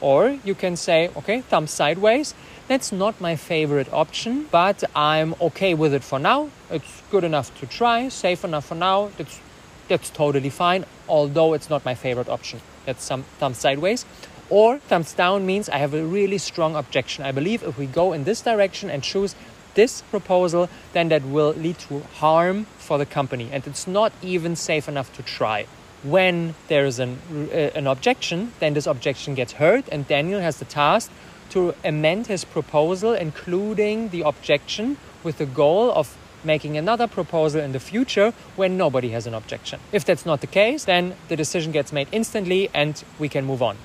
[0.00, 2.34] or you can say okay thumbs sideways
[2.68, 7.56] that's not my favorite option but i'm okay with it for now it's good enough
[7.58, 9.40] to try safe enough for now that's
[9.88, 14.04] that's totally fine although it's not my favorite option that's some thumbs sideways
[14.48, 17.24] or thumbs down means I have a really strong objection.
[17.24, 19.34] I believe if we go in this direction and choose
[19.74, 23.50] this proposal, then that will lead to harm for the company.
[23.52, 25.66] And it's not even safe enough to try.
[26.02, 27.18] When there is an,
[27.52, 31.10] uh, an objection, then this objection gets heard, and Daniel has the task
[31.50, 37.72] to amend his proposal, including the objection, with the goal of making another proposal in
[37.72, 39.80] the future when nobody has an objection.
[39.92, 43.62] If that's not the case, then the decision gets made instantly and we can move
[43.62, 43.76] on.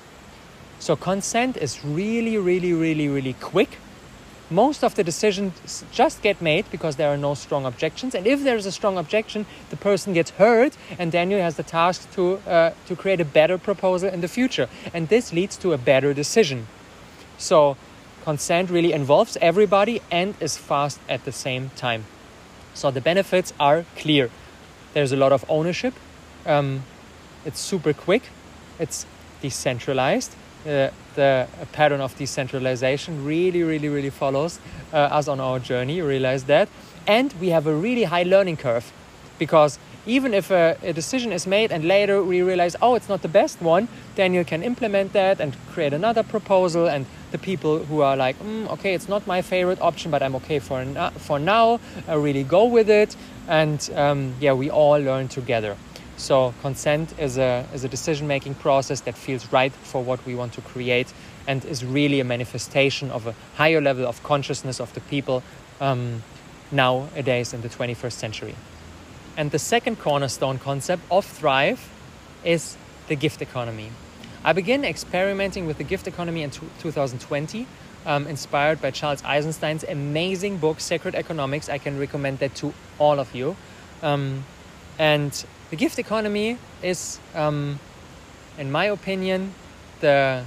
[0.78, 3.78] So consent is really, really, really, really quick.
[4.50, 8.14] Most of the decisions just get made because there are no strong objections.
[8.14, 11.62] And if there is a strong objection, the person gets heard, and Daniel has the
[11.62, 14.68] task to, uh, to create a better proposal in the future.
[14.92, 16.66] And this leads to a better decision.
[17.38, 17.76] So
[18.24, 22.04] consent really involves everybody and is fast at the same time.
[22.74, 24.30] So the benefits are clear.
[24.94, 25.94] There's a lot of ownership.
[26.46, 26.84] Um,
[27.44, 28.22] it's super quick.
[28.78, 29.06] It's
[29.40, 30.34] decentralized
[30.66, 34.60] uh, the pattern of decentralization really, really, really follows
[34.92, 35.96] uh, us on our journey.
[35.96, 36.68] You realize that.
[37.06, 38.92] And we have a really high learning curve
[39.38, 43.22] because even if a, a, decision is made and later we realize, oh, it's not
[43.22, 46.88] the best one, then you can implement that and create another proposal.
[46.88, 50.36] And the people who are like, mm, okay, it's not my favorite option, but I'm
[50.36, 50.84] okay for,
[51.16, 53.16] for now, I really go with it.
[53.48, 55.76] And um, yeah, we all learn together.
[56.16, 60.34] So consent is a, is a decision making process that feels right for what we
[60.34, 61.12] want to create
[61.48, 65.42] and is really a manifestation of a higher level of consciousness of the people
[65.80, 66.22] um,
[66.70, 68.54] nowadays in the 21st century.
[69.36, 71.90] And the second cornerstone concept of Thrive
[72.44, 72.76] is
[73.08, 73.90] the gift economy.
[74.44, 77.64] I began experimenting with the gift economy in 2020,
[78.04, 81.68] um, inspired by Charles Eisenstein's amazing book, Sacred Economics.
[81.68, 83.54] I can recommend that to all of you.
[84.02, 84.44] Um,
[84.98, 85.30] and
[85.70, 87.78] the gift economy is, um,
[88.58, 89.54] in my opinion,
[90.00, 90.44] the,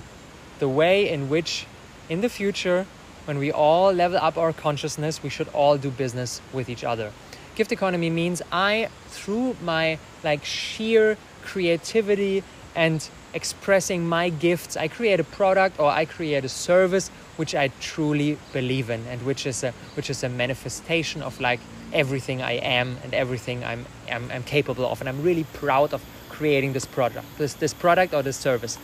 [0.60, 1.66] the way in which,
[2.10, 2.86] in the future,
[3.24, 7.14] when we all level up our consciousness, we should all do business with each other.
[7.56, 12.44] gift economy means I, through my like sheer creativity
[12.76, 17.68] and expressing my gifts, I create a product or I create a service which I
[17.82, 21.60] truly believe in and which is a which is a manifestation of like
[21.94, 25.02] everything I am and everything I'm, I'm, I'm capable of.
[25.02, 28.80] And I'm really proud of creating this product this this product or this service.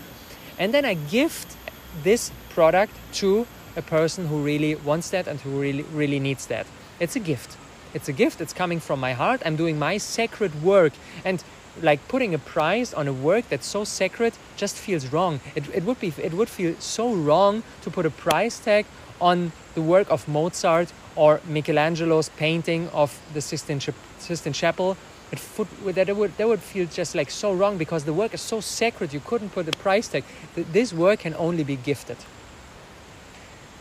[0.60, 1.56] And then I gift
[2.04, 6.68] this product to a person who really wants that and who really really needs that.
[6.99, 7.58] It's a gift.
[7.93, 8.41] It's a gift.
[8.41, 9.41] It's coming from my heart.
[9.45, 10.93] I'm doing my sacred work.
[11.26, 11.43] And
[11.82, 15.39] like putting a price on a work that's so sacred just feels wrong.
[15.55, 18.86] It, it would be it would feel so wrong to put a price tag
[19.19, 23.80] on the work of mozart or michelangelo's painting of the sistine,
[24.19, 24.97] sistine chapel.
[25.32, 28.34] It would, that, it would, that would feel just like so wrong because the work
[28.34, 30.26] is so sacred you couldn't put a price tag.
[30.55, 32.17] This work can only be gifted.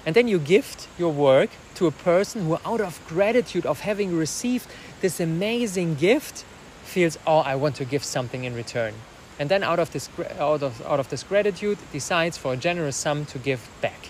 [0.06, 4.16] And then you gift your work to a person who, out of gratitude of having
[4.16, 4.66] received
[5.00, 6.44] this amazing gift,
[6.90, 8.94] feels, oh, I want to give something in return.
[9.38, 12.96] And then out of this, out of, out of this gratitude, decides for a generous
[12.96, 14.08] sum to give back.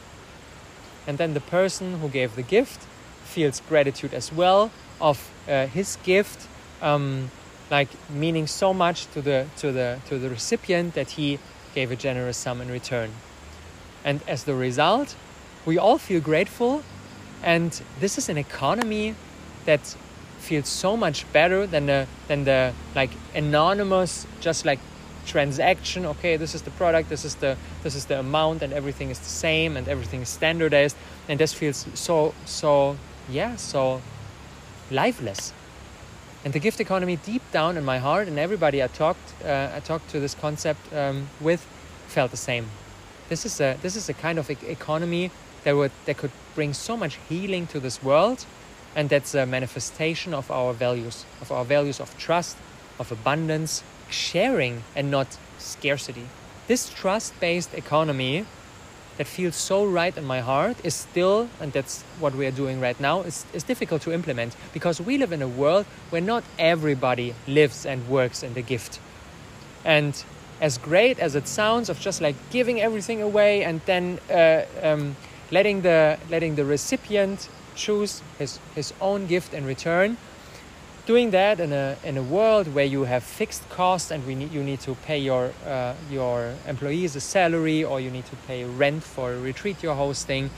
[1.06, 2.80] And then the person who gave the gift
[3.24, 4.70] feels gratitude as well
[5.00, 6.48] of uh, his gift,
[6.82, 7.30] um,
[7.70, 11.38] like meaning so much to the, to, the, to the recipient that he
[11.74, 13.10] gave a generous sum in return.
[14.04, 15.14] And as the result,
[15.64, 16.82] we all feel grateful
[17.42, 19.14] and this is an economy
[19.64, 19.96] that
[20.40, 24.80] feels so much better than the than the like anonymous just like
[25.26, 26.06] transaction.
[26.06, 29.18] Okay this is the product this is the this is the amount and everything is
[29.18, 30.96] the same and everything is standardized.
[31.28, 32.96] And this feels so so
[33.28, 34.00] yeah so
[34.90, 35.52] lifeless.
[36.44, 39.80] And the gift economy deep down in my heart and everybody i talked uh, i
[39.80, 41.66] talked to this concept um, with
[42.08, 42.66] felt the same.
[43.28, 45.30] This is a this is a kind of economy
[45.64, 48.44] that would that could bring so much healing to this world
[48.94, 52.56] and that's a manifestation of our values of our values of trust
[52.98, 56.26] of abundance sharing and not scarcity.
[56.66, 58.46] This trust-based economy
[59.16, 62.80] that feels so right in my heart is still and that's what we are doing
[62.80, 66.44] right now is, is difficult to implement because we live in a world where not
[66.58, 68.98] everybody lives and works in the gift.
[69.84, 70.22] And
[70.60, 75.16] as great as it sounds of just like giving everything away and then uh, um,
[75.50, 77.48] letting the letting the recipient
[77.80, 80.16] choose his his own gift in return.
[81.06, 84.52] Doing that in a in a world where you have fixed costs and we need
[84.52, 88.64] you need to pay your uh, your employees a salary or you need to pay
[88.64, 90.50] rent for a retreat you're hosting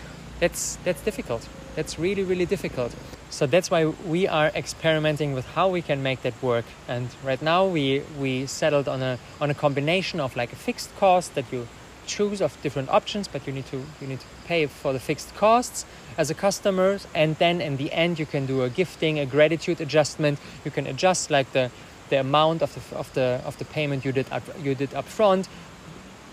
[0.43, 1.49] that's that's difficult.
[1.77, 2.93] That's really really difficult.
[3.31, 6.65] So that's why we are experimenting with how we can make that work.
[6.89, 10.91] And right now we we settled on a on a combination of like a fixed
[10.99, 11.69] cost that you
[12.07, 15.33] choose of different options, but you need to you need to pay for the fixed
[15.37, 15.87] costs
[16.17, 19.81] as a customer, and then in the end you can do a gifting, a gratitude
[19.81, 20.39] adjustment.
[20.65, 21.71] You can adjust like the
[22.09, 25.07] the amount of the of the of the payment you did up, you did up
[25.07, 25.49] front.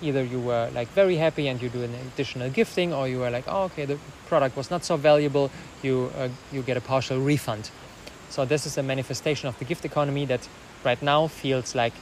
[0.02, 3.30] Either you were like very happy and you do an additional gifting, or you were
[3.30, 5.50] like, oh, okay, the product was not so valuable.
[5.82, 7.72] You uh, you get a partial refund.
[8.30, 10.48] So this is a manifestation of the gift economy that
[10.86, 11.94] right now feels like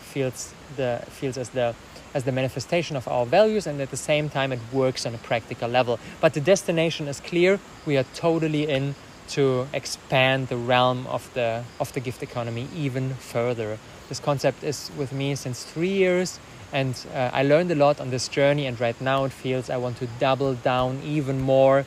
[0.00, 1.74] feels the feels as the
[2.14, 5.18] as the manifestation of our values and at the same time it works on a
[5.18, 5.98] practical level.
[6.20, 7.58] But the destination is clear.
[7.84, 8.94] We are totally in
[9.28, 13.78] to expand the realm of the of the gift economy even further.
[14.08, 16.38] This concept is with me since 3 years
[16.72, 19.76] and uh, I learned a lot on this journey and right now it feels I
[19.76, 21.84] want to double down even more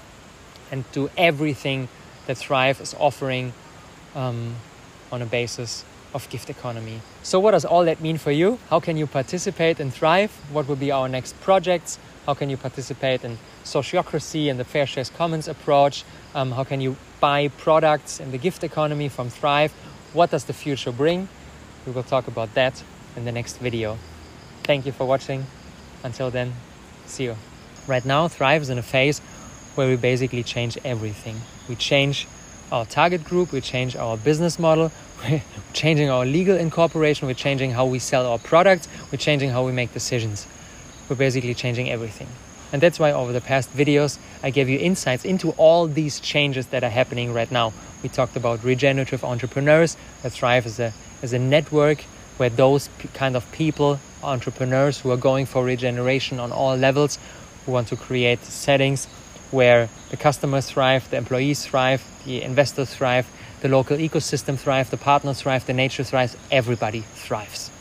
[0.71, 1.87] and do everything
[2.25, 3.53] that Thrive is offering
[4.15, 4.55] um,
[5.11, 7.01] on a basis of gift economy.
[7.23, 8.59] So, what does all that mean for you?
[8.69, 10.31] How can you participate and thrive?
[10.51, 11.99] What will be our next projects?
[12.25, 16.03] How can you participate in sociocracy and the Fair Shares Commons approach?
[16.35, 19.71] Um, how can you buy products in the gift economy from Thrive?
[20.13, 21.29] What does the future bring?
[21.85, 22.83] We will talk about that
[23.15, 23.97] in the next video.
[24.63, 25.45] Thank you for watching.
[26.03, 26.53] Until then,
[27.05, 27.35] see you.
[27.87, 29.19] Right now, Thrive is in a phase
[29.75, 31.37] where we basically change everything.
[31.69, 32.27] We change
[32.71, 34.91] our target group, we change our business model,
[35.23, 35.41] we're
[35.73, 39.71] changing our legal incorporation, we're changing how we sell our products, we're changing how we
[39.71, 40.47] make decisions.
[41.09, 42.27] We're basically changing everything.
[42.73, 46.67] And that's why over the past videos, I gave you insights into all these changes
[46.67, 47.71] that are happening right now.
[48.03, 52.01] We talked about regenerative entrepreneurs that thrive as a, as a network
[52.35, 57.17] where those kind of people, entrepreneurs who are going for regeneration on all levels,
[57.65, 59.07] who want to create settings
[59.51, 63.27] where the customers thrive, the employees thrive, the investors thrive,
[63.61, 67.71] the local ecosystem thrives, the partners thrive, the nature thrives, everybody thrives.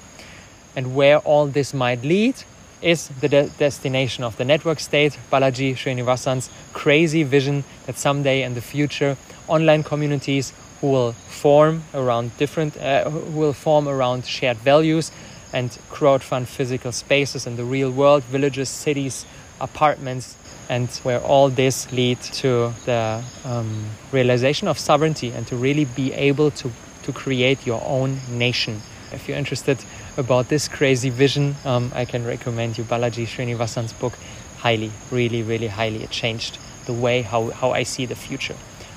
[0.74, 2.36] And where all this might lead
[2.82, 8.54] is the de- destination of the network state, Balaji Srinivasan's crazy vision that someday in
[8.54, 9.16] the future,
[9.48, 15.10] online communities who will form around different, uh, who will form around shared values
[15.52, 19.24] and crowdfund physical spaces in the real world, villages, cities,
[19.60, 20.35] apartments,
[20.68, 26.12] and where all this lead to the um, realization of sovereignty and to really be
[26.12, 26.70] able to,
[27.02, 28.80] to create your own nation.
[29.12, 29.78] If you're interested
[30.16, 34.14] about this crazy vision, um, I can recommend you Balaji Srinivasan's book
[34.58, 36.02] highly, really, really highly.
[36.02, 38.56] It changed the way how, how I see the future.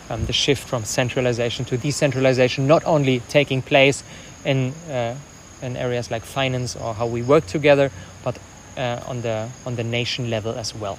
[0.09, 4.03] Um, the shift from centralization to decentralization, not only taking place
[4.43, 5.15] in, uh,
[5.61, 7.91] in areas like finance or how we work together,
[8.23, 8.39] but
[8.75, 10.97] uh, on, the, on the nation level as well.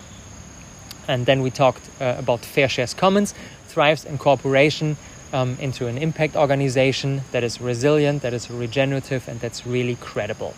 [1.09, 3.35] And then we talked uh, about Fair Shares Commons,
[3.67, 4.97] thrives incorporation
[5.33, 10.55] um, into an impact organization that is resilient, that is regenerative, and that's really credible.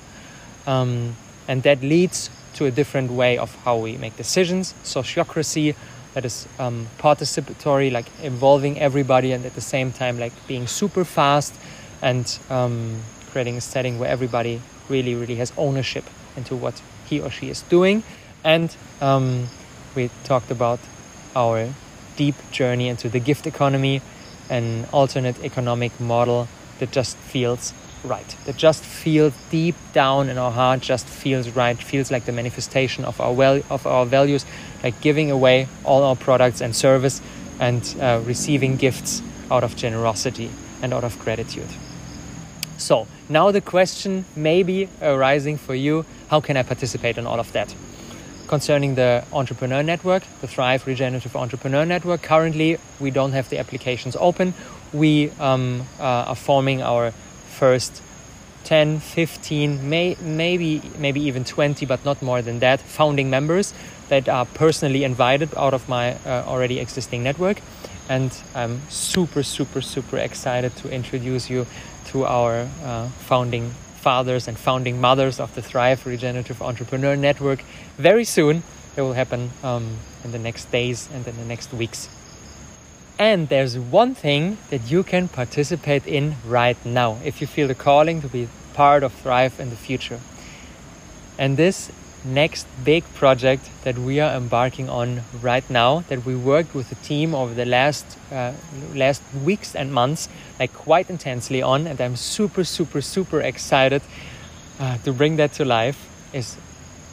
[0.66, 1.16] Um,
[1.49, 5.74] and that leads to a different way of how we make decisions, sociocracy,
[6.14, 11.05] that is um, participatory, like involving everybody, and at the same time, like being super
[11.05, 11.55] fast
[12.03, 16.05] and um, creating a setting where everybody really, really has ownership
[16.36, 18.03] into what he or she is doing.
[18.45, 19.47] And um,
[19.95, 20.80] we talked about
[21.34, 21.68] our
[22.16, 24.03] deep journey into the gift economy,
[24.51, 27.72] an alternate economic model that just feels
[28.05, 32.32] right, that just feels deep down in our heart, just feels right, feels like the
[32.32, 34.45] manifestation of our well of our values,
[34.82, 37.20] like giving away all our products and service
[37.61, 40.51] and uh, receiving gifts out of generosity
[40.82, 41.68] and out of gratitude.
[42.78, 47.38] So now the question may be arising for you: How can I participate in all
[47.38, 47.74] of that?
[48.53, 54.14] Concerning the entrepreneur network, the Thrive Regenerative Entrepreneur Network, currently we don't have the applications
[54.20, 54.53] open.
[54.92, 57.12] We um, uh, are forming our
[57.48, 58.03] first
[58.64, 63.72] 10, 15, may, maybe maybe even 20, but not more than that, founding members
[64.11, 67.57] that are personally invited out of my uh, already existing network.
[68.11, 71.66] And I'm super, super, super excited to introduce you
[72.09, 73.72] to our uh, founding
[74.03, 77.62] fathers and founding mothers of the Thrive Regenerative Entrepreneur Network
[77.96, 78.64] very soon.
[78.96, 82.09] It will happen um, in the next days and in the next weeks.
[83.16, 87.76] And there's one thing that you can participate in right now if you feel the
[87.76, 90.18] calling to be part of Thrive in the future.
[91.38, 91.92] And this
[92.24, 96.94] next big project that we are embarking on right now, that we worked with the
[96.96, 98.53] team over the last uh,
[98.94, 100.28] last weeks and months,
[100.62, 104.00] like quite intensely on, and I'm super, super, super excited
[104.78, 105.98] uh, to bring that to life,
[106.32, 106.56] is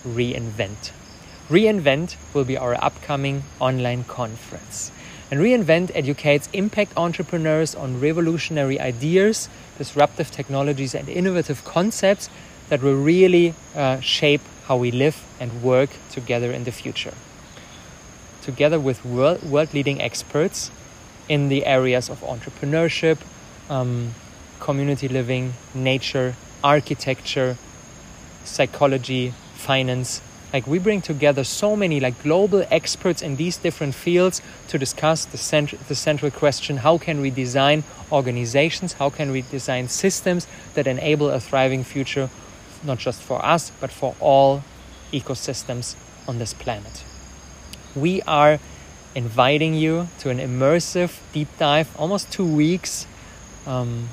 [0.05, 0.91] Reinvent.
[1.49, 4.91] Reinvent will be our upcoming online conference.
[5.31, 12.29] And Reinvent educates impact entrepreneurs on revolutionary ideas, disruptive technologies, and innovative concepts
[12.69, 17.15] that will really uh, shape how we live and work together in the future.
[18.43, 20.69] Together with world, world leading experts
[21.27, 23.17] in the areas of entrepreneurship,
[23.69, 24.13] um,
[24.59, 27.57] community living, nature, architecture,
[28.43, 30.21] psychology, finance,
[30.53, 35.25] like we bring together so many like global experts in these different fields to discuss
[35.25, 38.93] the, cent- the central question how can we design organizations?
[38.93, 42.29] How can we design systems that enable a thriving future
[42.83, 44.63] not just for us but for all
[45.11, 45.95] ecosystems
[46.27, 47.03] on this planet?
[47.95, 48.59] We are
[49.13, 53.05] inviting you to an immersive deep dive almost two weeks
[53.65, 54.09] um,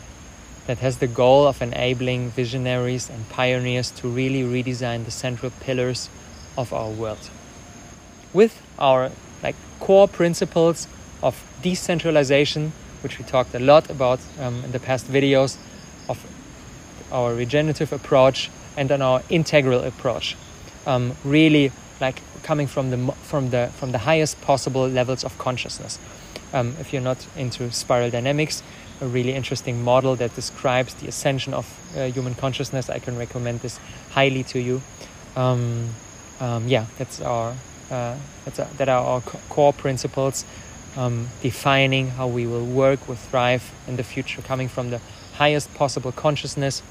[0.67, 6.09] that has the goal of enabling visionaries and pioneers to really redesign the central pillars
[6.59, 7.31] of our world.
[8.33, 9.11] With our
[9.43, 10.89] like core principles
[11.23, 12.73] of decentralization,
[13.03, 15.57] which we talked a lot about um, in the past videos,
[16.09, 16.25] of
[17.13, 20.37] our regenerative approach and on our integral approach,
[20.87, 25.99] um, really like coming from the from the from the highest possible levels of consciousness.
[26.53, 28.63] Um, if you're not into spiral dynamics,
[29.01, 31.67] a really interesting model that describes the ascension of
[31.97, 33.79] uh, human consciousness, I can recommend this
[34.11, 34.83] highly to you.
[35.37, 35.91] Um,
[36.41, 37.55] um, yeah, that's our
[37.91, 40.45] uh, that's that are our core principles,
[40.97, 45.01] um, defining how we will work with Thrive in the future, coming from the
[45.35, 46.83] highest possible consciousness,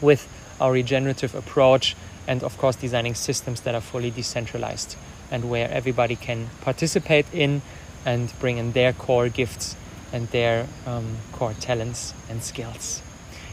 [0.00, 0.26] with
[0.60, 1.94] our regenerative approach,
[2.26, 4.96] and of course designing systems that are fully decentralized
[5.30, 7.62] and where everybody can participate in
[8.04, 9.76] and bring in their core gifts
[10.14, 13.02] and their um, core talents and skills.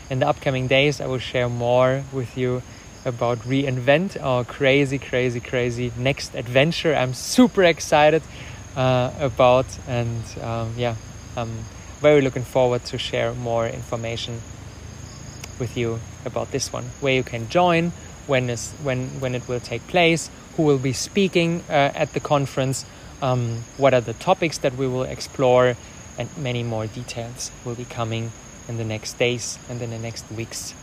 [0.09, 2.61] In the upcoming days, I will share more with you
[3.03, 6.93] about reinvent our crazy, crazy, crazy next adventure.
[6.93, 8.21] I'm super excited
[8.75, 10.95] uh, about, and um, yeah,
[11.35, 11.65] I'm
[11.99, 14.41] very looking forward to share more information
[15.59, 16.85] with you about this one.
[16.99, 17.91] Where you can join,
[18.27, 22.19] when is when when it will take place, who will be speaking uh, at the
[22.19, 22.85] conference,
[23.21, 25.75] um, what are the topics that we will explore,
[26.21, 28.31] and many more details will be coming
[28.67, 30.73] in the next days and in the next weeks.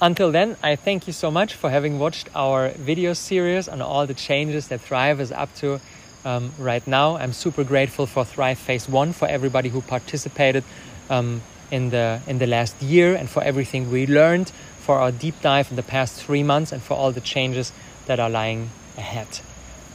[0.00, 4.06] Until then, I thank you so much for having watched our video series on all
[4.06, 5.80] the changes that Thrive is up to
[6.24, 7.16] um, right now.
[7.16, 10.64] I'm super grateful for Thrive Phase 1, for everybody who participated
[11.08, 15.40] um, in, the, in the last year, and for everything we learned, for our deep
[15.40, 17.72] dive in the past three months, and for all the changes
[18.06, 19.28] that are lying ahead.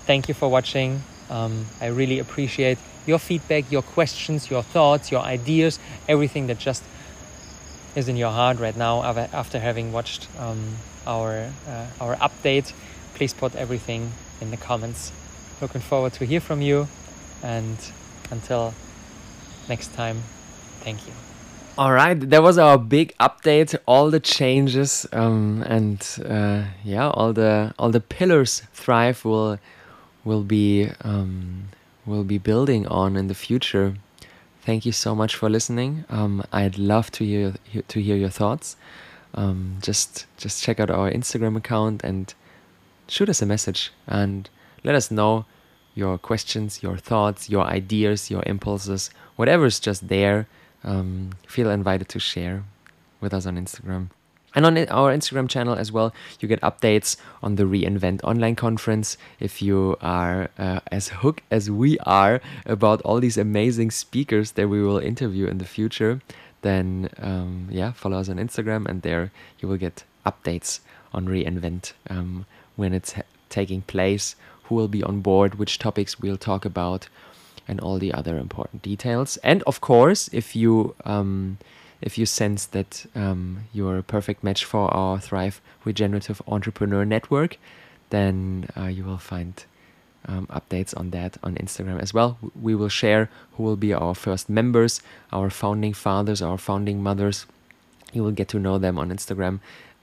[0.06, 1.04] Thank you for watching.
[1.30, 6.84] Um, I really appreciate your feedback, your questions, your thoughts, your ideas, everything that just
[7.96, 10.76] is in your heart right now after having watched um,
[11.06, 12.74] our uh, our update.
[13.16, 15.12] Please put everything in the comments.
[15.62, 16.88] Looking forward to hear from you,
[17.44, 17.78] and
[18.32, 18.74] until
[19.68, 20.24] next time,
[20.82, 21.14] thank you.
[21.78, 23.76] All right, that was our big update.
[23.86, 29.60] All the changes um, and uh, yeah, all the all the pillars Thrive will
[30.24, 31.70] will be um,
[32.12, 33.96] will be building on in the future.
[34.62, 36.06] Thank you so much for listening.
[36.10, 37.56] Um, I'd love to hear
[37.88, 38.76] to hear your thoughts.
[39.34, 42.34] Um, just just check out our Instagram account and
[43.08, 44.50] shoot us a message and
[44.84, 45.46] let us know
[45.96, 50.48] your questions, your thoughts, your ideas, your impulses, whatever is just there.
[50.84, 52.64] Um, feel invited to share
[53.20, 54.10] with us on Instagram.
[54.54, 59.18] And on our Instagram channel as well, you get updates on the reInvent online conference.
[59.40, 64.68] If you are uh, as hooked as we are about all these amazing speakers that
[64.68, 66.22] we will interview in the future,
[66.62, 70.82] then um, yeah, follow us on Instagram, and there you will get updates
[71.14, 72.46] on reInvent um,
[72.76, 77.08] when it's ha- taking place, who will be on board, which topics we'll talk about,
[77.68, 79.38] and all the other important details.
[79.38, 81.58] And of course, if you um,
[82.02, 87.58] if you sense that um, you're a perfect match for our Thrive Regenerative Entrepreneur Network,
[88.10, 89.64] then uh, you will find
[90.28, 92.38] um, updates on that on Instagram as well.
[92.60, 97.46] We will share who will be our first members, our founding fathers, our founding mothers.
[98.14, 99.60] You will get to know them on Instagram,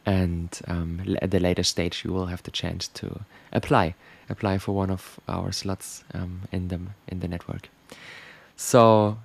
[0.06, 3.20] and um, at the later stage, you will have the chance to
[3.52, 3.94] apply
[4.30, 7.68] apply for one of our slots um, in the in the network.
[8.56, 9.18] So,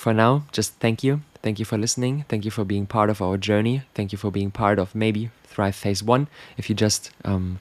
[0.00, 2.24] for now, just thank you Thank you for listening.
[2.28, 3.82] Thank you for being part of our journey.
[3.94, 6.28] Thank you for being part of maybe Thrive Phase One.
[6.58, 7.60] If you just um,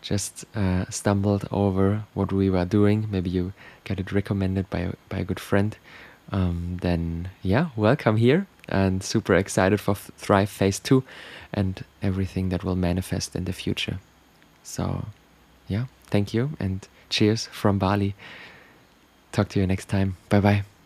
[0.00, 3.52] just uh, stumbled over what we were doing, maybe you
[3.84, 5.76] got it recommended by by a good friend.
[6.32, 11.04] Um, then yeah, welcome here and super excited for Thrive Phase Two
[11.52, 13.98] and everything that will manifest in the future.
[14.62, 15.04] So
[15.68, 18.14] yeah, thank you and cheers from Bali.
[19.32, 20.16] Talk to you next time.
[20.30, 20.77] Bye bye.